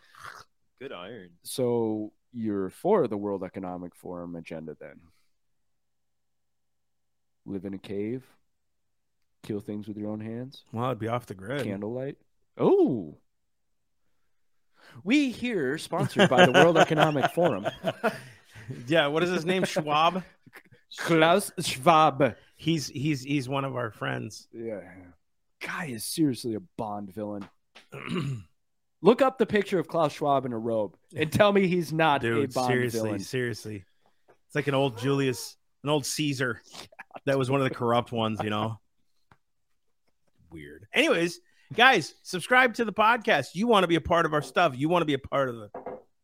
[0.81, 1.31] Good iron.
[1.43, 5.01] So you're for the World Economic Forum agenda then?
[7.45, 8.25] Live in a cave,
[9.43, 11.65] kill things with your own hands, Well, it'd be off the grid.
[11.65, 12.17] candlelight.
[12.57, 13.19] Oh.
[15.05, 17.67] We here sponsored by the World Economic Forum.
[18.87, 19.07] yeah.
[19.07, 19.65] What is his name?
[19.65, 20.23] Schwab.
[20.99, 22.37] Klaus Schwab.
[22.57, 24.49] He's he's he's one of our friends.
[24.53, 24.81] Yeah.
[25.61, 27.49] Guy is seriously a Bond villain.
[29.03, 32.23] Look up the picture of Klaus Schwab in a robe and tell me he's not
[32.25, 33.21] a Dude, Bond seriously, villain.
[33.21, 33.85] seriously.
[34.47, 36.61] It's like an old Julius, an old Caesar
[37.27, 38.79] that was one of the corrupt ones, you know.
[40.51, 40.87] Weird.
[40.93, 41.41] Anyways,
[41.75, 43.49] guys, subscribe to the podcast.
[43.55, 44.75] You want to be a part of our stuff.
[44.77, 45.71] You want to be a part of the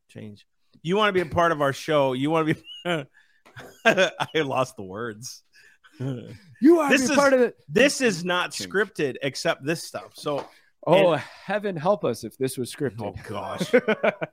[0.09, 0.47] change.
[0.83, 2.13] You want to be a part of our show.
[2.13, 2.63] You want to be
[3.85, 5.43] I lost the words.
[6.01, 7.57] You are This be is- part of it.
[7.69, 8.71] This is not Change.
[8.71, 10.13] scripted except this stuff.
[10.15, 10.47] So,
[10.87, 13.03] Oh, heaven help us if this was scripted.
[13.03, 13.71] oh gosh.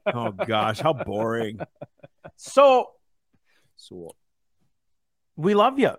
[0.13, 1.59] Oh gosh, how boring.
[2.38, 2.91] So,
[3.78, 4.16] so,
[5.36, 5.91] we love you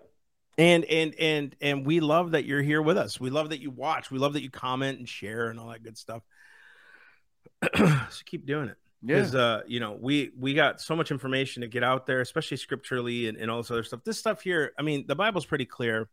[0.57, 3.19] and and and and we love that you're here with us.
[3.19, 4.09] We love that you watch.
[4.09, 6.23] We love that you comment and share and all that good stuff.
[7.75, 8.77] So keep doing it.
[9.03, 9.17] Yeah.
[9.17, 12.57] because uh you know we we got so much information to get out there especially
[12.57, 14.03] scripturally and, and all this other stuff.
[14.03, 16.09] This stuff here i mean the bible's pretty clear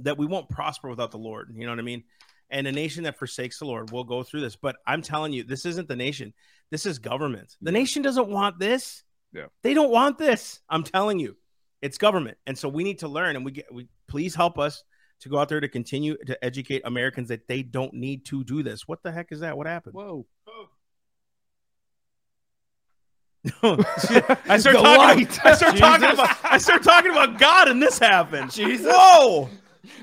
[0.00, 2.04] that we won't prosper without the lord you know what i mean?
[2.50, 4.56] And a nation that forsakes the lord will go through this.
[4.56, 6.32] But i'm telling you this isn't the nation.
[6.70, 7.56] This is government.
[7.60, 9.04] The nation doesn't want this.
[9.32, 9.46] Yeah.
[9.62, 11.36] they don't want this i'm telling you
[11.84, 14.82] it's government and so we need to learn and we get we please help us
[15.20, 18.62] to go out there to continue to educate Americans that they don't need to do
[18.62, 18.88] this.
[18.88, 19.56] What the heck is that?
[19.56, 19.94] What happened?
[19.94, 20.26] Whoa.
[23.62, 25.26] I start The talking.
[25.26, 25.46] light.
[25.46, 26.36] I start talking about.
[26.44, 28.50] I start talking about God, and this happened.
[28.50, 28.86] Jesus.
[28.90, 29.48] Whoa!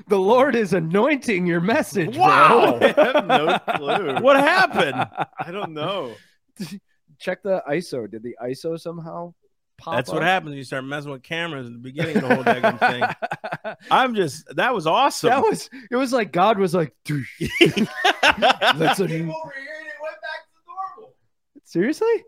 [0.06, 2.16] The Lord is anointing your message.
[2.16, 2.78] Wow.
[2.78, 2.88] bro.
[2.96, 4.14] I have no clue.
[4.20, 4.94] What happened?
[5.38, 6.14] I don't know.
[7.18, 8.08] Check the ISO.
[8.10, 9.34] Did the ISO somehow
[9.82, 12.34] pop That's what happens when you start messing with cameras in the beginning of the
[12.34, 13.74] whole daggone thing.
[13.90, 14.44] I'm just.
[14.54, 15.30] That was awesome.
[15.30, 17.26] That was it was like God was like "Doosh."
[18.78, 21.14] That's a- Came over here and it went back to normal.
[21.64, 22.24] seriously?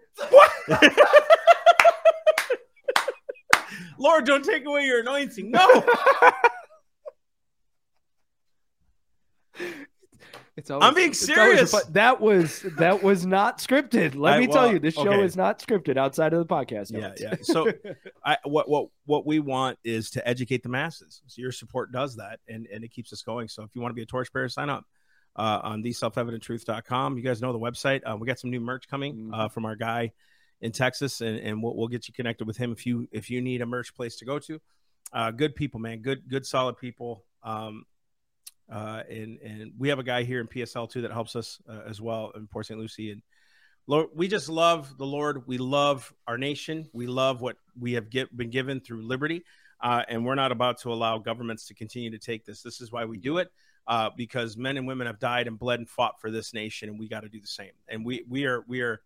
[3.99, 5.53] Lord, don't take away your anointing.
[5.53, 5.85] No.
[10.57, 11.73] It's always, I'm being always serious.
[11.73, 14.15] fun- that was that was not scripted.
[14.15, 15.23] Let I- me tell you, this show okay.
[15.23, 16.93] is not scripted outside of the podcast.
[16.93, 17.35] Yeah, yeah.
[17.43, 17.73] So,
[18.25, 21.23] I what what what we want is to educate the masses.
[21.27, 23.49] So your support does that, and and it keeps us going.
[23.49, 24.85] So if you want to be a torchbearer, sign up
[25.37, 27.17] uh, on theselfevidenttruth.com.
[27.17, 28.03] You guys know the website.
[28.05, 30.13] Uh, we got some new merch coming uh, from our guy
[30.61, 33.41] in Texas, and and we'll, we'll get you connected with him if you if you
[33.41, 34.61] need a merch place to go to.
[35.13, 36.01] Uh, good people, man.
[36.01, 37.25] Good good solid people.
[37.43, 37.85] Um,
[38.71, 41.83] uh, and and we have a guy here in PSL too that helps us uh,
[41.87, 42.79] as well in Port St.
[42.79, 43.23] Lucie and.
[43.87, 45.47] Lord, we just love the Lord.
[45.47, 46.89] We love our nation.
[46.95, 49.45] We love what we have get, been given through liberty.
[49.85, 52.63] Uh, and we're not about to allow governments to continue to take this.
[52.63, 53.53] This is why we do it,
[53.87, 56.99] uh, because men and women have died and bled and fought for this nation, and
[56.99, 57.73] we got to do the same.
[57.89, 59.03] And we we are we are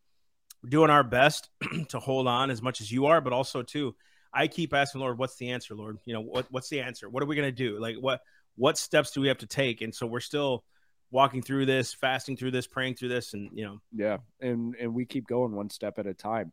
[0.68, 1.50] doing our best
[1.88, 3.96] to hold on as much as you are, but also too,
[4.32, 5.98] I keep asking Lord, what's the answer, Lord?
[6.04, 7.08] You know, what what's the answer?
[7.08, 7.80] What are we going to do?
[7.80, 8.20] Like what
[8.58, 9.80] what steps do we have to take?
[9.80, 10.64] And so we're still
[11.10, 14.92] walking through this, fasting through this, praying through this, and you know, Yeah, and and
[14.94, 16.52] we keep going one step at a time,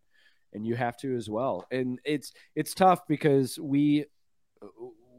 [0.53, 1.66] and you have to as well.
[1.72, 4.06] And it's it's tough because we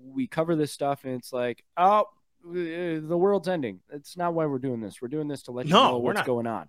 [0.03, 2.07] we cover this stuff, and it's like, oh,
[2.45, 3.80] the world's ending.
[3.93, 5.03] It's not why we're doing this.
[5.03, 6.26] We're doing this to let you No, know what's not.
[6.26, 6.68] going on.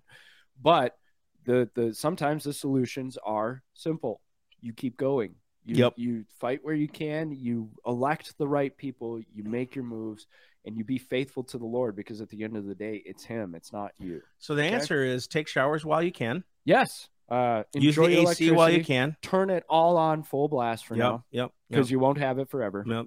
[0.60, 0.96] But
[1.44, 4.20] the the sometimes the solutions are simple.
[4.60, 5.36] You keep going.
[5.68, 5.94] You, Yep.
[5.96, 7.30] you fight where you can.
[7.32, 9.20] You elect the right people.
[9.34, 10.26] You make your moves,
[10.64, 13.24] and you be faithful to the Lord because at the end of the day, it's
[13.24, 13.54] Him.
[13.54, 14.22] It's not you.
[14.38, 14.74] So the Okay.
[14.74, 16.42] answer is take showers while you can.
[16.64, 17.08] Yes.
[17.28, 19.14] Uh, Use the AC while you can.
[19.20, 22.48] Turn it all on full blast for Yep, now yep, because you won't have it
[22.48, 22.82] forever.
[22.86, 23.06] yep.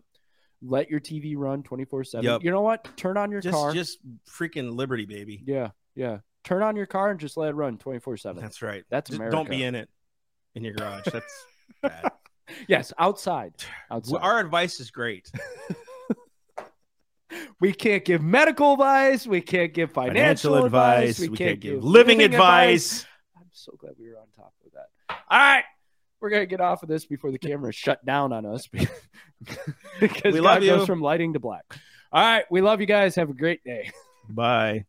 [0.61, 2.23] Let your TV run 24 7.
[2.23, 2.43] Yep.
[2.43, 2.95] You know what?
[2.95, 3.73] Turn on your Just, car.
[3.73, 3.97] just
[4.29, 5.41] freaking liberty, baby.
[5.47, 5.71] Yeah.
[5.95, 6.19] Yeah.
[6.43, 8.39] Turn on your car and just let it run 24 7.
[8.39, 8.83] That's right.
[8.91, 9.37] That's Just America.
[9.37, 9.89] don't be in it
[10.53, 11.05] in your garage.
[11.11, 11.45] That's
[11.81, 12.11] bad.
[12.67, 12.93] Yes.
[12.97, 13.53] Outside.
[13.91, 14.19] Outside.
[14.21, 15.31] Our advice is great.
[17.59, 19.25] we can't give medical advice.
[19.27, 21.19] We can't give financial, advice.
[21.19, 23.05] We, can't, give living, advice.
[23.37, 25.17] I'm so glad we were on top of that.
[25.29, 25.63] All right.
[26.19, 28.67] We're going to get off of this before the camera shut down on us
[29.99, 31.63] because We God love goes from lighting to black.
[32.11, 32.45] All right.
[32.51, 33.15] We love you guys.
[33.15, 33.91] Have a great day.
[34.29, 34.85] Bye.